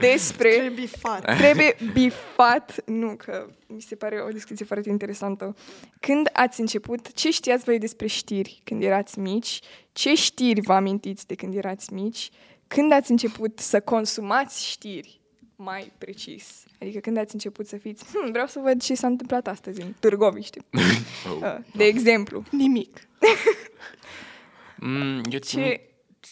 [0.00, 1.36] despre Trebuie bifat.
[1.36, 5.56] trebuie bifat, nu, că mi se pare o discuție foarte interesantă.
[6.00, 9.60] Când ați început, ce știați voi despre știri când erați mici?
[9.92, 12.30] Ce știri vă amintiți de când erați mici?
[12.66, 15.20] Când ați început să consumați știri
[15.56, 16.62] mai precis?
[16.80, 19.92] Adică când ați început să fiți, hm, vreau să văd ce s-a întâmplat astăzi în
[20.00, 20.60] Târgoviște.
[21.30, 21.40] Oh.
[21.42, 22.44] Uh, De exemplu.
[22.50, 23.08] Nimic.
[24.86, 25.60] Mm, eu țin...
[25.60, 25.80] Ce,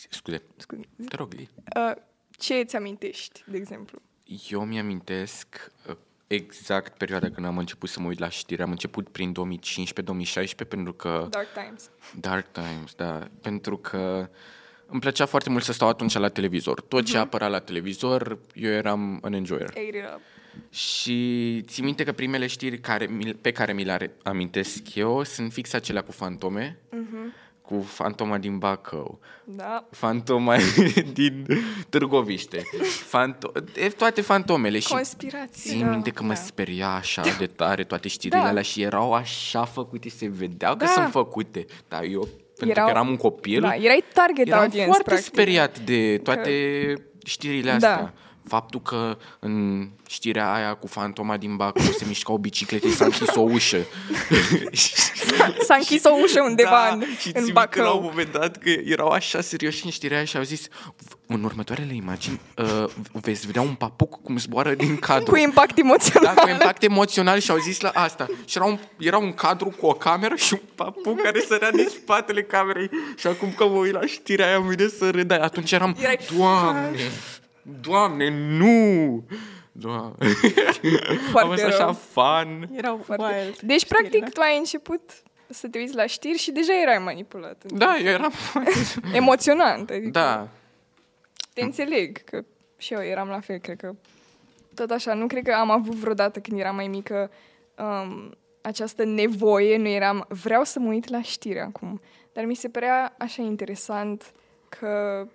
[0.08, 1.48] Scuze, scuze, te rog, Li.
[1.76, 1.92] uh,
[2.30, 4.02] ce îți amintești, de exemplu?
[4.50, 5.96] Eu mi-amintesc uh,
[6.26, 8.62] exact perioada când am început să mă uit la știri.
[8.62, 11.26] Am început prin 2015-2016 pentru că...
[11.30, 11.90] Dark Times.
[12.20, 13.28] Dark Times, da.
[13.42, 14.30] Pentru că
[14.86, 16.80] îmi plăcea foarte mult să stau atunci la televizor.
[16.80, 19.68] Tot ce apăra la televizor, eu eram un enjoyer.
[19.68, 20.20] Ate it up.
[20.74, 25.22] Și țin minte că primele știri care, mi- pe care mi le are- amintesc eu
[25.22, 26.78] sunt fix acelea cu fantome,
[27.62, 29.84] cu fantoma din Bacău, Da.
[29.90, 30.56] fantoma
[31.12, 31.46] din
[31.88, 32.62] Târgoviște,
[33.08, 34.78] fanto- e, toate fantomele.
[34.78, 35.70] Și Conspirații.
[35.70, 35.90] țin da.
[35.90, 36.34] minte că mă Da.
[36.34, 38.46] speria așa de tare toate știrile Da.
[38.48, 40.90] alea și erau așa făcute, se vedeau că Da.
[40.90, 41.64] sunt făcute.
[41.88, 45.32] Dar eu, pentru Erau- că eram un copil, Da, erai target eram audience, foarte practic.
[45.32, 46.94] speriat de toate
[47.24, 48.12] știrile Da.
[48.44, 48.58] Astea.
[48.58, 53.04] faptul că în știrea aia cu fantoma din Bacău se mișca o bicicletă și s-a
[53.04, 53.78] închis o ușă.
[55.66, 58.00] S-a închis o ușă undeva în, Da, și în țin minte la un Bacău.
[58.02, 60.66] moment dat că erau așa serioși în știrea aia și au zis
[61.26, 65.30] în următoarele imagini uh, veți vedea un papuc cum zboară din cadru.
[65.30, 66.34] Cu impact emoțional.
[66.34, 68.26] Da, cu impact emoțional și au zis la asta.
[68.44, 71.88] Și era un, era un cadru cu o cameră și un papuc care sărea din
[71.88, 72.90] spatele camerei.
[73.16, 75.26] Și acum că mă uit la știrea aia, îmi vine să râd.
[75.26, 76.98] Dar Atunci eram, Erai- Doamne,
[77.80, 79.22] Doamne, nu!
[79.72, 80.14] Doamne.
[81.08, 81.92] Am Foarte fost așa rău.
[81.92, 82.68] fan.
[82.72, 83.24] Erau Foarte.
[83.24, 83.58] wild.
[83.58, 84.08] Deci, știrile.
[84.08, 85.00] practic, tu ai început
[85.48, 87.64] să te uiți la știri și deja erai manipulat.
[87.72, 88.32] Da, eu eram...
[89.12, 89.90] Emoționant.
[89.90, 90.48] Adică Da.
[91.54, 92.44] Te înțeleg că
[92.78, 93.94] și eu eram la fel, cred că
[94.74, 95.14] tot așa.
[95.14, 97.30] Nu cred că am avut vreodată când eram mai mică
[97.78, 102.00] um, această nevoie, nu eram, vreau să mă uit la știri acum.
[102.32, 104.32] Dar mi se părea așa interesant
[104.68, 105.26] că,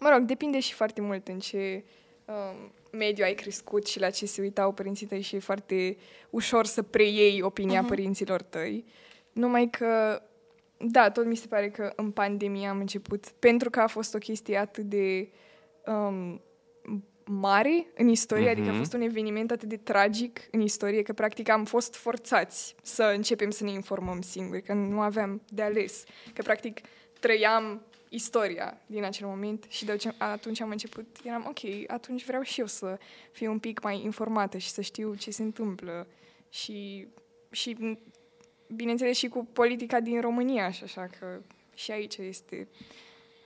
[0.00, 1.84] mă rog, depinde și foarte mult în ce
[2.24, 5.96] um, mediu ai crescut și la ce se uitau părinții tăi și e foarte
[6.30, 7.88] ușor să preiei opinia uh-huh.
[7.88, 8.84] părinților tăi.
[9.32, 10.22] Numai că,
[10.76, 14.18] da, tot mi se pare că în pandemie am început, pentru că a fost o
[14.18, 15.28] chestie atât de
[15.86, 16.42] um,
[17.24, 18.50] mare în istorie, uh-huh.
[18.50, 22.74] adică a fost un eveniment atât de tragic în istorie, că practic am fost forțați
[22.82, 26.04] să începem să ne informăm singuri, că nu aveam de ales.
[26.34, 26.80] Că practic
[27.20, 27.82] trăiam
[28.12, 32.60] istoria din acel moment și de ce- atunci am început, eram ok, atunci vreau și
[32.60, 32.98] eu să
[33.32, 36.06] fiu un pic mai informată și să știu ce se întâmplă
[36.48, 37.06] și,
[37.50, 37.96] și
[38.74, 41.42] bineînțeles și cu politica din România și așa că
[41.74, 42.68] și aici este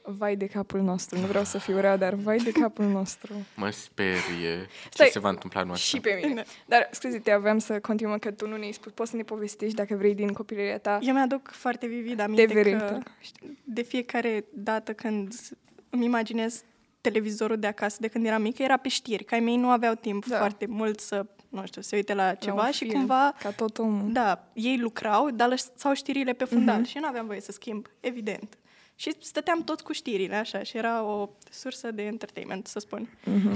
[0.06, 1.18] vai de capul nostru.
[1.18, 3.34] Nu vreau să fiu rea, dar vai de capul nostru.
[3.56, 6.08] Mă sperie ce Stai, se va întâmpla anul Și ăsta.
[6.08, 6.44] pe mine.
[6.66, 8.92] Dar, scuze, te aveam să continuăm că tu nu ne-ai spus.
[8.92, 10.98] Poți să ne povestești, dacă vrei, din copilăria ta.
[11.02, 13.02] Eu mi-aduc foarte vivid aminte TV că Rector.
[13.64, 15.34] de fiecare dată când
[15.90, 16.62] îmi imaginez
[17.00, 19.94] televizorul de acasă de când eram mică, era pe știri, că ai mei nu aveau
[19.94, 20.36] timp Da.
[20.38, 23.78] foarte mult să, nu știu, se uite la ceva un și film, cumva, Ca tot
[23.78, 24.12] omul.
[24.12, 26.84] da, ei lucrau, dar lăsau știrile pe fundal Mhm.
[26.88, 28.58] și eu nu aveam voie să schimb, evident.
[28.96, 33.08] Și stăteam toți cu știrile, așa, și era o sursă de entertainment, să spun.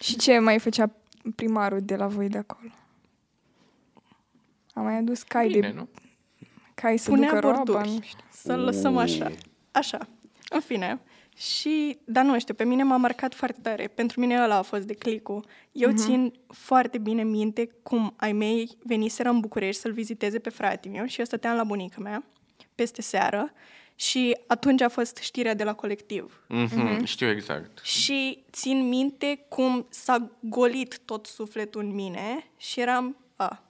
[0.00, 0.90] Și ce mai făcea
[1.34, 2.70] primarul de la voi de acolo?
[4.74, 5.88] Am mai adus cai Bine, de nu?
[6.74, 7.94] cai să Punea ducă roaba, borduri.
[7.94, 8.24] nu știu.
[8.32, 9.30] Să-l lăsăm așa.
[9.70, 10.08] Așa.
[10.48, 11.00] În fine.
[11.36, 13.86] Și, dar nu știu, pe mine m-a marcat foarte tare.
[13.86, 15.46] Pentru mine ăla a fost declicul.
[15.72, 15.96] Eu uh-huh.
[15.96, 21.06] țin foarte bine minte cum ai mei veniseră în București să-l viziteze pe fratele meu
[21.06, 22.24] și eu stăteam la bunica mea
[22.78, 23.52] peste seară
[23.94, 26.42] și atunci a fost știrea de la colectiv.
[26.48, 27.78] Mhm, Știu exact.
[27.84, 33.62] Și țin minte cum s-a golit tot sufletul în mine și eram, a,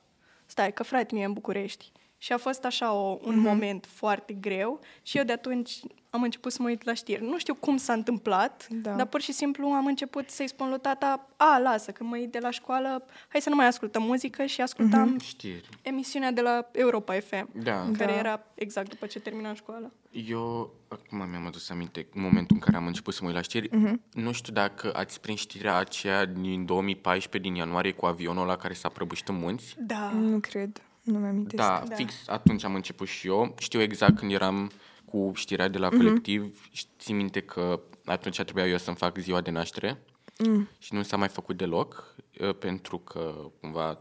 [0.46, 1.92] stai, că frate meu e în București.
[2.18, 3.48] Și a fost așa o, un uh-huh.
[3.48, 5.80] moment foarte greu și eu de atunci
[6.11, 7.22] am început să mă uit la știri.
[7.24, 8.90] Nu știu cum s-a întâmplat, Da.
[8.90, 12.32] dar pur și simplu am început să-i spun lui tata, a, lasă, când mă uit
[12.32, 15.24] de la școală, hai să nu mai ascultăm muzică și ascultam uh-huh.
[15.24, 15.68] Știri.
[15.82, 17.72] emisiunea de la Europa FM, Da.
[17.96, 18.18] care Da.
[18.18, 19.90] era exact după ce terminam școala.
[20.11, 23.42] Eu, acum mi-am adus aminte, în momentul în care am început să mă uit la
[23.42, 24.00] știri, Mhm.
[24.12, 28.74] nu știu dacă ați prins știrea aceea din 2014, din ianuarie, cu avionul ăla care
[28.74, 29.74] s-a prăbușit în munți.
[29.78, 30.11] Da.
[30.14, 30.82] Nu cred.
[31.02, 31.94] Nu mi-am Da, Da.
[31.94, 33.54] fix atunci am început și eu.
[33.59, 34.70] Știu exact când eram
[35.11, 36.68] cu știrea de la colectiv.
[36.72, 40.02] și Țin minte că atunci trebuia eu să-mi fac ziua de naștere
[40.46, 40.68] Mm.
[40.78, 43.98] și nu s-a mai făcut deloc, uh, pentru că cumva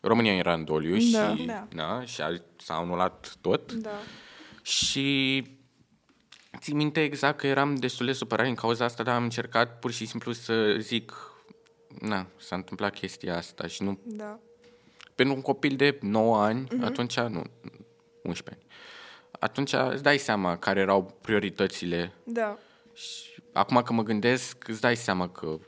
[0.00, 1.36] România era în doliu Da.
[1.36, 1.68] și, Da.
[1.74, 3.72] da, și a, s-a anulat tot.
[3.72, 3.90] Da.
[4.62, 5.44] Și
[6.58, 9.90] țin minte exact că eram destul de supărat în cauza asta, dar am încercat pur
[9.90, 11.12] și simplu să zic,
[12.00, 13.98] na, s-a întâmplat chestia asta și nu...
[14.04, 14.38] Da.
[15.14, 16.84] Pentru un copil de 9 ani, uh-huh.
[16.84, 17.42] atunci, nu,
[18.22, 18.69] 11 ani,
[19.40, 22.58] atunci îți dai seama care erau prioritățile Da.
[22.92, 25.58] și acum că mă gândesc, îți dai seama că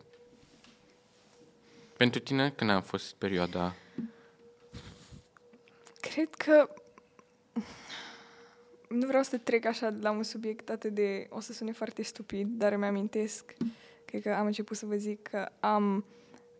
[1.97, 3.75] pentru tine când a fost perioada
[6.01, 6.69] Cred că
[8.89, 11.27] nu vreau să trec așa la un subiect atât de...
[11.31, 13.55] O să sune foarte stupid, dar îmi amintesc.
[14.05, 16.05] Cred că am început să vă zic că am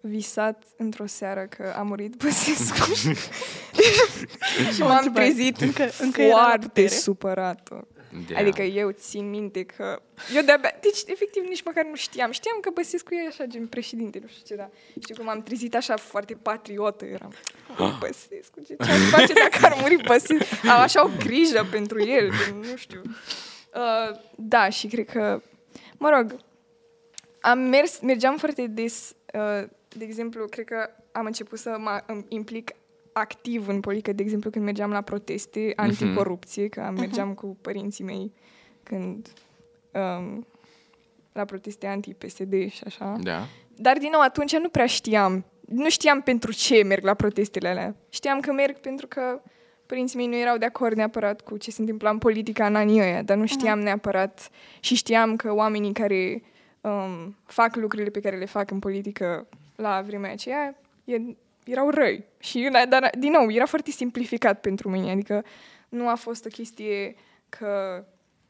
[0.05, 2.93] visat într-o seară că a murit Băsescu.
[4.75, 5.15] și m-am întrebat.
[5.15, 6.89] trezit Încă- încă era la foarte putere?
[6.89, 7.87] supărată.
[8.27, 10.03] de Adică eu țin minte că...
[10.35, 10.71] Eu de-abia...
[10.81, 12.31] Deci, efectiv, nici măcar nu știam.
[12.31, 14.71] Știam că Băsescu e așa, gen președinte, nu știu ce, da.
[15.01, 17.33] Știu cum am trezit așa foarte patriotă, eram.
[17.79, 20.67] "Oh, Băsescu, ce ce-ar face dacă ar muri Băsescu?
[20.69, 23.03] Am așa o grijă pentru el, gen, nu știu.
[23.75, 25.41] Uh, da, și cred că...
[25.99, 26.37] Mă rog,
[27.41, 32.25] am mers, mergeam foarte des, uh, de exemplu, cred că am început să mă îmi
[32.29, 32.71] implic
[33.13, 38.05] activ în politică, de exemplu, când mergeam la proteste anticorupție, că am mergeam cu părinții
[38.05, 38.33] mei
[38.83, 39.33] când
[39.93, 40.47] um,
[41.33, 43.17] la proteste anti-PSD și așa.
[43.21, 43.47] Da.
[43.77, 45.45] Dar, din nou, atunci nu prea știam.
[45.61, 47.97] Nu știam pentru ce merg la protestele alea.
[48.09, 49.43] Știam că merg pentru că
[49.87, 53.01] părinții mei nu erau de acord neapărat cu ce se întâmpla în politica în anii
[53.01, 56.43] ăia, dar nu știam neapărat și știam că oamenii care
[56.81, 61.17] um, fac lucrurile pe care le fac în politică la vremea aceea e,
[61.65, 62.25] erau răi.
[62.39, 65.45] Și, dar, din nou, era foarte simplificat pentru mine, adică
[65.89, 67.15] nu a fost o chestie
[67.49, 68.05] că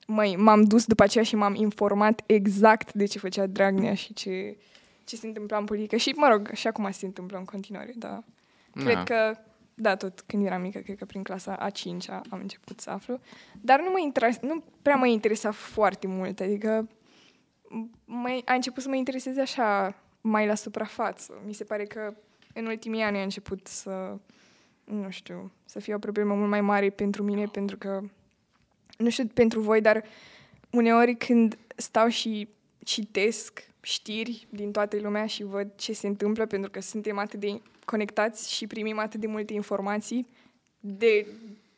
[0.06, 4.56] măi, m-am dus după aceea și m-am informat exact de ce făcea Dragnea și ce,
[5.04, 5.96] ce se întâmpla în politică.
[5.96, 8.22] Și, mă rog, și acum se întâmplă în continuare, da.
[8.74, 9.02] Cred Da.
[9.02, 9.38] că,
[9.74, 13.20] da, tot când eram mică, cred că prin clasa a 5 am început să aflu.
[13.60, 16.88] Dar nu, mă interesa, nu prea mă interesa foarte mult, adică
[18.04, 21.42] mă, a început să mă intereseze așa mai la suprafață.
[21.46, 22.14] Mi se pare că
[22.54, 24.16] în ultimii ani a început să,
[24.84, 28.00] nu știu, să fie o problemă mult mai mare pentru mine, pentru că,
[28.98, 30.04] nu știu pentru voi, dar
[30.70, 32.48] uneori când stau și
[32.84, 37.60] citesc știri din toată lumea și văd ce se întâmplă, pentru că suntem atât de
[37.84, 40.26] conectați și primim atât de multe informații
[40.80, 41.26] de,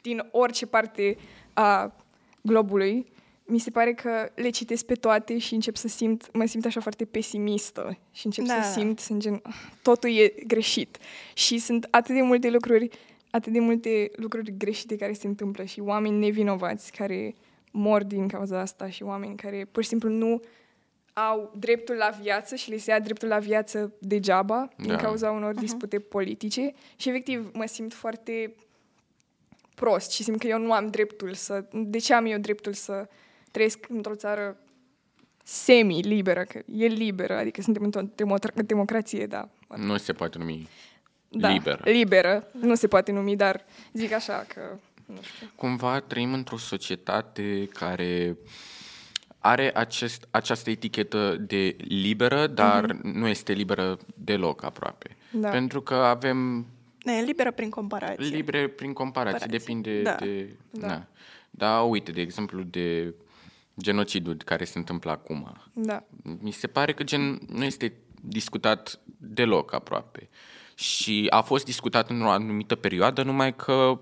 [0.03, 1.17] din orice parte
[1.53, 1.97] a
[2.41, 3.07] globului,
[3.47, 6.81] mi se pare că le citesc pe toate și încep să simt, mă simt așa
[6.81, 8.63] foarte pesimistă și încep Da.
[8.63, 10.99] să simt, sunt gen, "Ah, totul e greșit.
[11.35, 12.89] Și sunt atât de multe lucruri,
[13.31, 17.35] atât de multe lucruri greșite care se întâmplă și oameni nevinovați care
[17.71, 20.41] mor din cauza asta și oameni care pur și simplu nu
[21.13, 24.97] au dreptul la viață și le se ia dreptul la viață degeaba din Da.
[24.97, 28.55] cauza unor dispute politice și efectiv mă simt foarte
[29.75, 31.65] prost și simt că eu nu am dreptul să...
[31.73, 33.09] De ce am eu dreptul să
[33.55, 34.57] trăiesc într-o țară
[35.45, 39.49] semi-liberă, că e liberă, adică suntem într-o demo- democrație, da.
[39.77, 40.69] Nu se poate numi
[41.29, 41.81] da, liberă.
[41.85, 44.61] Liberă, nu se poate numi, dar zic așa că...
[45.07, 45.47] Nu știu.
[45.55, 48.37] Cumva trăim într-o societate care
[49.39, 55.17] are acest, această etichetă de liberă, dar nu este liberă deloc aproape.
[55.33, 55.49] Da.
[55.49, 56.67] Pentru că avem
[57.05, 58.37] Ne, liberă prin comparație.
[58.37, 59.59] libre prin comparație, Comparație.
[59.59, 60.15] depinde Da.
[60.15, 60.57] de...
[60.71, 60.87] Da.
[60.87, 61.07] Da.
[61.51, 63.15] da, uite, de exemplu, de
[63.81, 65.57] genocidul care se întâmplă acum.
[65.73, 66.05] Da,
[66.41, 70.29] Mi se pare că gen nu este discutat deloc aproape.
[70.75, 74.01] Și a fost discutat într-o anumită perioadă, numai că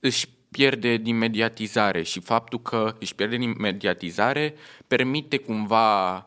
[0.00, 4.54] își pierde din mediatizare și faptul că își pierde din mediatizare
[4.86, 6.26] permite cumva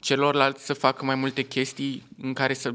[0.00, 2.74] celorlalți să facă mai multe chestii în care să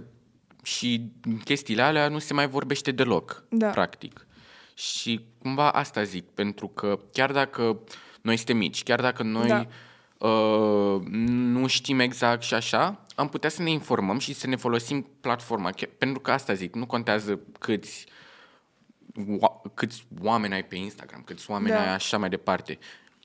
[0.63, 3.69] și în chestiile alea nu se mai vorbește deloc, Da.
[3.69, 4.27] practic.
[4.73, 7.79] Și cumva asta zic, pentru că chiar dacă
[8.21, 9.65] noi suntem mici, chiar dacă noi Da.
[10.27, 15.07] uh, nu știm exact și așa, am putea să ne informăm și să ne folosim
[15.21, 15.71] platforma.
[15.71, 18.05] Chiar- Pentru că asta zic, nu contează câți,
[19.17, 21.81] oa- câți oameni ai pe Instagram, câți oameni Da.
[21.81, 22.77] ai așa mai departe.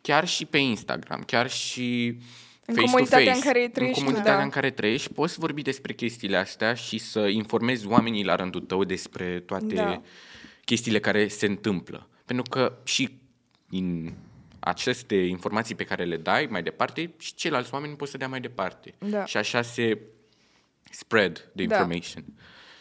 [0.02, 2.18] Chiar și pe Instagram, chiar și
[2.66, 4.42] În face comunitatea to face, în care trăiești, în comunitatea da.
[4.44, 8.84] în care trăiești, poți vorbi despre chestiile astea și să informezi oamenii la rândul tău
[8.84, 10.02] despre toate Da.
[10.64, 12.08] chestiile care se întâmplă.
[12.24, 13.18] Pentru că și
[13.68, 14.14] din
[14.64, 18.40] aceste informații pe care le dai mai departe, și ceilalți oameni pot să dea mai
[18.40, 18.94] departe.
[18.98, 19.24] Da.
[19.24, 20.00] Și așa se
[20.90, 21.74] spread the Da.
[21.74, 22.24] information.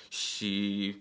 [0.10, 0.96] Și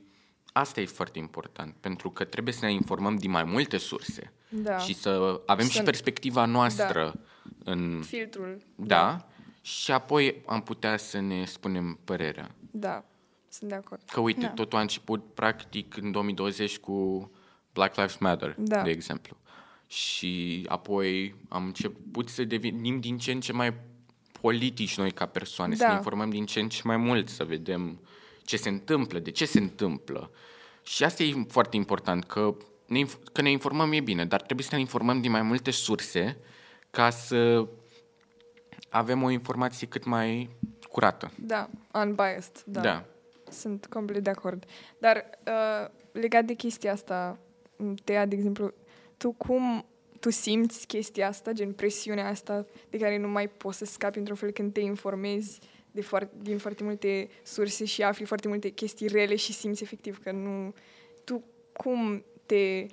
[0.52, 4.78] asta e foarte important, pentru că trebuie să ne informăm din mai multe surse Da.
[4.78, 7.14] și să avem Și și să- perspectiva noastră
[7.64, 8.62] în filtrul.
[8.74, 9.26] da,
[9.60, 12.54] și apoi am putea să ne spunem părerea.
[12.70, 13.04] Da,
[13.48, 14.00] sunt de acord.
[14.12, 14.46] Că uite, Da.
[14.46, 14.52] da.
[14.52, 17.30] totul a început practic în 2020 cu
[17.72, 18.82] Black Lives Matter, Da.
[18.82, 19.36] de exemplu.
[19.92, 23.74] Și apoi am început să devenim din ce în ce mai
[24.40, 25.88] politici noi ca persoane, să Da.
[25.88, 28.00] ne informăm din ce în ce mai mult, să vedem
[28.44, 30.30] ce se întâmplă, de ce se întâmplă.
[30.82, 32.54] Și asta e foarte important, că
[32.86, 35.70] ne, inf- că ne informăm e bine, dar trebuie să ne informăm din mai multe
[35.70, 36.36] surse
[36.90, 37.68] ca să
[38.88, 40.50] avem o informație cât mai
[40.88, 41.30] curată.
[41.38, 42.62] Da, unbiased.
[42.66, 42.80] Da.
[42.80, 43.04] da.
[43.50, 44.64] Sunt complet de acord.
[44.98, 47.38] Dar uh, legat de chestia asta,
[47.76, 48.72] m, Tea, de exemplu,
[49.22, 49.84] tu cum
[50.20, 54.36] tu simți chestia asta, gen presiunea asta de care nu mai poți să scapi într-un
[54.36, 55.58] fel când te informezi
[55.90, 60.22] de foarte, din foarte multe surse și afli foarte multe chestii rele și simți efectiv
[60.22, 60.74] că nu...
[61.24, 61.42] Tu
[61.72, 62.86] cum te...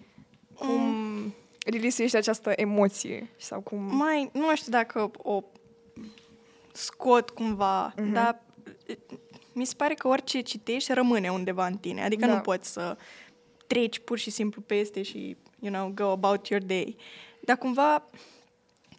[0.54, 1.34] Cum Mm.
[1.66, 3.30] release această emoție?
[3.38, 3.96] Sau cum...
[3.96, 5.44] Mai, nu știu dacă o
[6.74, 8.12] scot cumva, Mhm.
[8.14, 8.42] dar
[8.88, 8.98] e,
[9.54, 12.04] mi se pare că orice citești rămâne undeva în tine.
[12.04, 12.34] Adică Da.
[12.36, 12.98] nu poți să
[13.68, 16.96] treci pur și simplu peste și, you know, go about your day.
[17.40, 18.10] Dar cumva,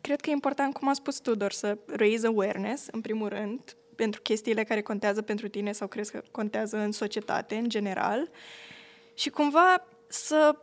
[0.01, 4.21] cred că e important, cum a spus Tudor, să raise awareness, în primul rând, pentru
[4.21, 8.31] chestiile care contează pentru tine sau crezi că contează în societate, în general.
[9.15, 10.57] Și cumva să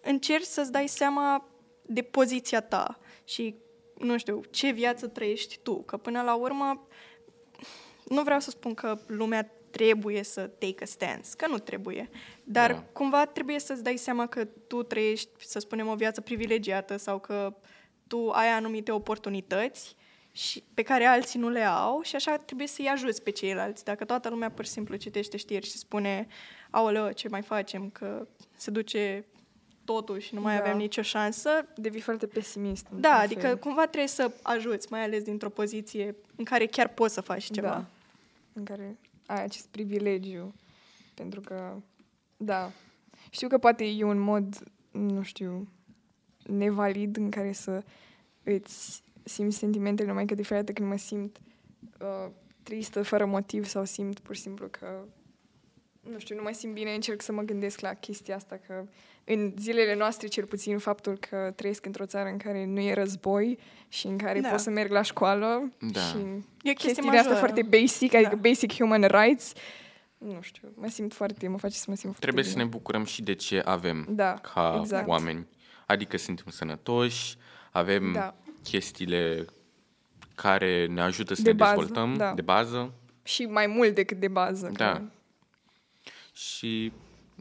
[0.00, 1.48] încerci să-ți dai seama
[1.82, 3.54] de poziția ta și
[3.98, 5.82] nu știu, ce viață trăiești tu.
[5.82, 6.86] Că până la urmă,
[8.08, 12.08] nu vreau să spun că lumea trebuie să take a stance, că nu trebuie.
[12.44, 12.80] Dar Da.
[12.92, 17.54] cumva trebuie să-ți dai seama că tu trăiești, să spunem, o viață privilegiată sau că
[18.06, 19.94] tu ai anumite oportunități
[20.32, 23.84] și pe care alții nu le au și așa trebuie să-i ajuți pe ceilalți.
[23.84, 26.26] Dacă toată lumea pur și simplu citește știri și spune
[26.70, 29.24] aoleo, ce mai facem, că se duce
[29.84, 30.62] totul și nu mai Da.
[30.62, 32.84] avem nicio șansă, Devii foarte pesimist.
[32.84, 33.58] da, într-un adică fel.
[33.58, 37.68] cumva trebuie să ajuți, mai ales dintr-o poziție în care chiar poți să faci ceva.
[37.68, 37.84] Da.
[38.52, 40.54] În care ai acest privilegiu.
[41.14, 41.76] Pentru că,
[42.36, 42.72] da,
[43.30, 45.68] știu că poate e un mod, nu știu,
[46.46, 47.82] nevalid în care să
[48.42, 51.40] îți simți sentimentele numai că de fiecare dată când mă simt
[52.00, 52.30] uh,
[52.62, 55.04] tristă, fără motiv sau simt pur și simplu că
[56.00, 58.86] nu știu, nu mă simt bine, încerc să mă gândesc la chestia asta, că
[59.24, 63.58] în zilele noastre, cel puțin, faptul că trăiesc într-o țară în care nu e război
[63.88, 64.48] și în care Da.
[64.48, 66.00] pot să merg la școală Da.
[66.00, 67.38] și E o chestie chestiile astea majoră.
[67.38, 68.48] foarte basic, adică Da.
[68.48, 69.52] basic human rights,
[70.18, 72.62] nu știu, mă simt foarte, mă face să mă simt foarte Trebuie să bine.
[72.62, 75.08] ne bucurăm și de ce avem Da, ca exact.
[75.08, 75.46] oameni.
[75.86, 77.36] Adică suntem sănătoși,
[77.70, 78.34] avem Da.
[78.62, 79.44] chestiile
[80.34, 82.32] care ne ajută să De ne bază, dezvoltăm da.
[82.34, 84.70] de bază Și mai mult decât de bază.
[84.76, 84.92] Da.
[84.92, 85.02] Că,
[86.32, 86.92] și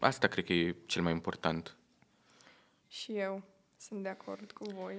[0.04, 1.76] asta cred că e cel mai important.
[2.90, 3.42] și eu
[3.78, 4.96] sunt de acord cu voi.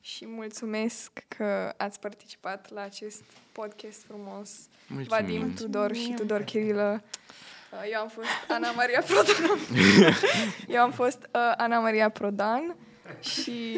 [0.00, 3.22] Și mulțumesc că ați participat la acest
[3.52, 4.50] podcast frumos.
[4.86, 5.06] Mulțumim.
[5.08, 7.02] Vadim, Tudor și Tudor Chirilă.
[7.72, 9.58] Uh, Eu am fost Ana Maria Prodan.
[10.76, 12.76] Eu am fost uh, Ana Maria Prodan
[13.20, 13.76] și...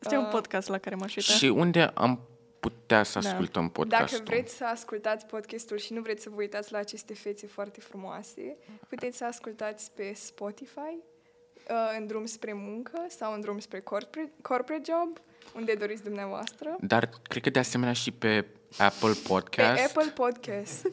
[0.00, 1.32] Este un uh, podcast la care m-aș uita.
[1.32, 2.20] Și unde am
[2.60, 3.28] putea să Da.
[3.28, 4.18] ascultăm podcastul?
[4.18, 7.80] Dacă vreți să ascultați podcastul și nu vreți să vă uitați la aceste fețe foarte
[7.80, 8.56] frumoase,
[8.88, 10.78] puteți să ascultați pe Spotify,
[11.70, 15.18] uh, în drum spre muncă sau în drum spre corporate, corporate job,
[15.56, 16.76] unde doriți dumneavoastră.
[16.80, 18.46] Dar cred că de asemenea și pe
[18.78, 19.74] Apple Podcast.
[19.74, 20.86] Pe Apple Podcast.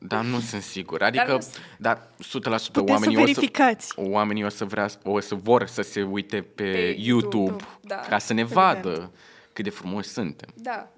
[0.00, 1.02] Dar nu sunt sigur.
[1.02, 3.92] Adică, Dar dar, nu- dar 100% Puteți oamenii să o să, verificați.
[3.96, 7.96] oamenii o să, vrea, o să vor să se uite pe, Pe YouTube, YouTube, da.
[7.96, 8.64] ca să ne Evident.
[8.64, 9.12] vadă
[9.52, 10.48] cât de frumoși suntem.
[10.54, 10.88] Da.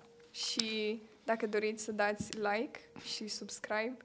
[0.47, 2.81] Și dacă doriți să dați like
[3.15, 3.97] și subscribe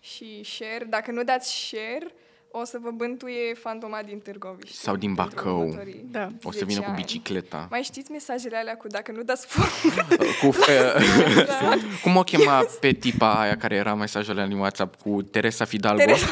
[0.00, 2.14] și share, dacă nu dați share,
[2.50, 4.76] o să vă bântuie fantoma din Târgoviște.
[4.76, 5.60] Sau din pentru Bacău.
[5.60, 6.28] următorii Da.
[6.42, 6.96] O să 10 vină cu ani.
[6.96, 7.66] bicicleta.
[7.70, 9.92] Mai știți mesajele alea cu dacă nu dați foc?
[10.40, 15.64] Cu, uh, cum o chema pe tipa aia care era mesajele în WhatsApp cu Teresa
[15.64, 16.04] Fidalgo?
[16.04, 16.26] Teresa.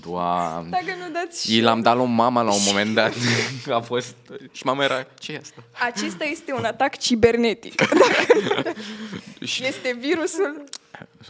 [0.00, 0.70] Doamne.
[0.70, 3.12] Dacă nu dați I l-am dat lui mama la un moment dat.
[3.78, 4.14] A fost...
[4.52, 5.62] Și mama era, ce e asta?
[5.86, 7.74] Acesta este un atac cibernetic.
[9.44, 10.64] Și Este virusul.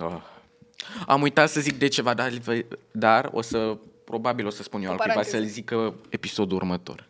[0.01, 0.21] Oh.
[1.07, 2.33] Am uitat să zic de ceva, dar,
[2.91, 5.37] dar o să, probabil o să spun eu O altcuiva paranteză.
[5.43, 7.07] să-l zică episodul următor.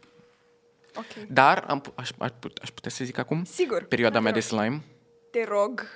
[0.94, 1.26] Ok.
[1.28, 3.44] Dar am, pu- aș, aș, put- aș putea să zic acum?
[3.44, 3.82] Sigur.
[3.84, 4.48] Perioada Te mea de rog.
[4.48, 4.82] slime.
[5.30, 5.86] Te rog.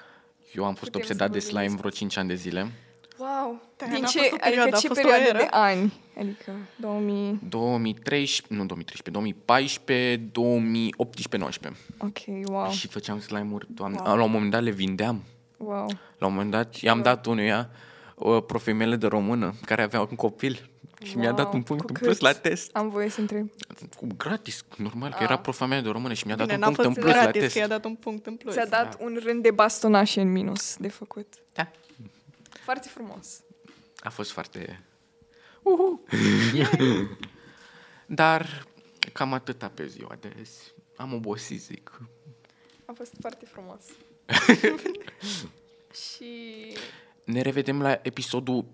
[0.55, 2.71] Eu am fost Putem obsedat să de vorbim slime despre vreo 5 ani de zile.
[3.21, 3.61] Wow.
[3.77, 5.39] Da, Din n-a ce, fost o perioadă, adică a ce fost o perioadă eră.
[5.39, 5.93] de ani?
[6.19, 7.39] Adică 2000...
[7.49, 11.81] 2013, nu 2013, 2014, 2018, 19.
[11.99, 12.71] Ok, wow.
[12.71, 13.99] Și făceam slime-uri, doamne.
[14.05, 14.17] Wow.
[14.17, 15.23] La un moment dat le vindeam.
[15.57, 15.87] Wow.
[16.19, 17.71] La un moment dat i-am dat unuia
[18.15, 20.71] o profemele de română care avea un copil
[21.03, 21.55] și mi-a dat Wow.
[21.55, 22.21] un punct Cu în plus cât?
[22.27, 22.71] la test.
[22.77, 23.51] Am voie să întreb.
[23.97, 25.23] Cu gratis, normal, că Ah.
[25.25, 27.15] era profa mea de română și mi-a dat Bine, un n-a punct fost în plus
[27.15, 27.53] la gratis test.
[27.53, 28.55] că i-a dat un punct în plus.
[28.55, 31.35] Ți-a dat un rând de bastonașe în minus de făcut.
[31.53, 31.71] Da.
[32.63, 33.43] Foarte frumos.
[34.01, 34.85] A fost foarte...
[35.63, 36.05] Uhu.
[38.07, 38.67] Dar
[39.13, 40.73] cam atâta pe ziua de azi.
[40.97, 42.01] Am obosit, zic.
[42.85, 43.85] A fost foarte frumos.
[46.05, 46.33] și
[47.25, 48.65] Ne revedem la episodul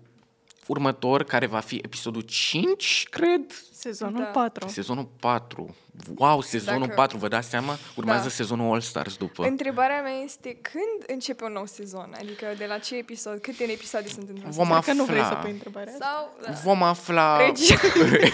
[0.67, 3.41] următor, care va fi episodul 5, cred.
[3.73, 4.25] Sezonul Da.
[4.25, 4.67] 4.
[4.67, 5.75] Sezonul 4.
[6.15, 7.77] Wow, sezonul Dacă- 4, vă dați seama?
[7.95, 8.29] Urmează Da.
[8.29, 9.45] sezonul All Stars după.
[9.45, 12.13] întrebarea mea este când începe un nou sezon?
[12.19, 13.37] Adică de la ce episod?
[13.41, 14.81] Câte episoade sunt într-un Vom sezon?
[14.81, 15.37] Că nu vrei să afla.
[15.39, 16.05] pui întrebarea asta.
[16.05, 16.59] Sau da.
[16.63, 17.45] Vom afla...
[17.45, 17.79] regia?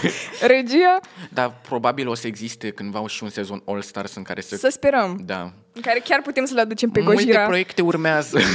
[0.54, 1.00] regia?
[1.32, 4.56] Dar probabil o să existe cândva și un sezon All Stars în care să...
[4.56, 5.20] Să sperăm.
[5.24, 5.52] Da.
[5.72, 8.38] În care chiar putem să-l aducem pe Multe Gojira proiecte urmează.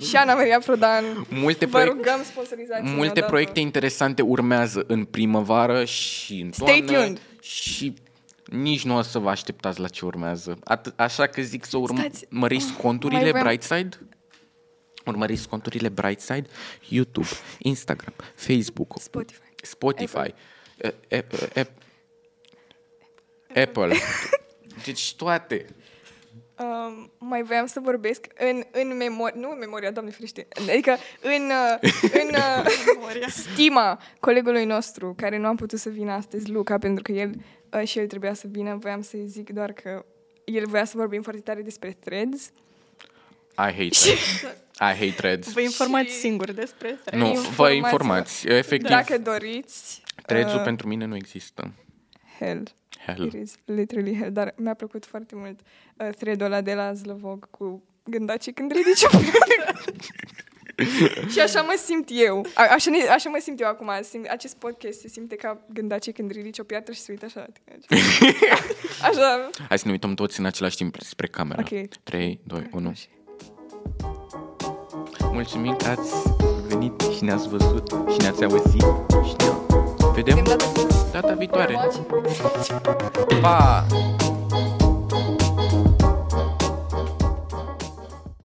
[0.00, 1.04] și Ana Maria Prodan.
[1.30, 1.96] Multe Vă proiecte...
[1.96, 7.04] rugăm sponsorizați Multe proiecte interesante urmează în primăvară și în Stay toamnă.
[7.04, 7.20] tuned.
[7.40, 7.94] Și
[8.44, 10.58] nici nu o să vă așteptați la ce urmează.
[10.74, 12.26] At- așa că zic să Stați.
[12.30, 13.98] urmăriți conturile Mai voiam- Brightside.
[15.06, 16.46] Urmăriți conturile Brightside,
[16.88, 17.28] YouTube,
[17.58, 19.40] Instagram, Facebook, Spotify.
[19.62, 20.34] Spotify,
[21.18, 21.66] Apple.
[23.54, 23.94] Apple.
[24.84, 25.66] Deci toate.
[26.58, 31.50] Um, mai voiam să vorbesc în, în memoria, nu în memoria, doamne ferește, adică în,
[31.50, 37.02] uh, în uh, stima colegului nostru, care nu a putut să vină astăzi, Luca, pentru
[37.02, 37.30] că el
[37.72, 40.04] uh, și el trebuia să vină, voiam să-i zic doar că
[40.44, 42.50] el voia să vorbim foarte tare despre threads.
[43.56, 44.42] I hate threads.
[44.74, 45.52] I hate threads.
[45.52, 47.26] Vă informați Și- singuri despre threads.
[47.26, 47.76] Nu, vă informați-vă.
[47.76, 48.46] informați.
[48.48, 51.72] Efectiv, Dacă doriți, threads-ul uh, pentru mine nu există.
[52.38, 52.62] hell.
[53.06, 53.26] Hell.
[53.26, 55.60] It is literally hell, dar mi-a plăcut foarte mult
[55.96, 59.18] uh, thread-ul ăla de la Zlăvog cu gândaci când ridici o
[61.32, 62.46] Și așa mă simt eu.
[62.54, 63.90] A, așa, ne, așa mă simt eu acum.
[64.02, 67.40] Simt, acest podcast se simte ca gândaci când ridici o piatră și se uită așa.
[67.40, 68.00] la tine.
[69.08, 69.50] Așa.
[69.68, 71.62] Hai să ne uităm toți în același timp spre camera.
[71.70, 71.88] Ok.
[72.02, 72.92] 3, 2, 1.
[75.32, 76.12] Mulțumim că ați
[76.66, 79.44] venit și ne-ați văzut și ne-ați auzit și ne
[80.14, 80.66] vedem Vedem data
[81.12, 81.74] data viitoare.
[81.74, 83.40] viitoare.
[83.40, 84.23] Pa!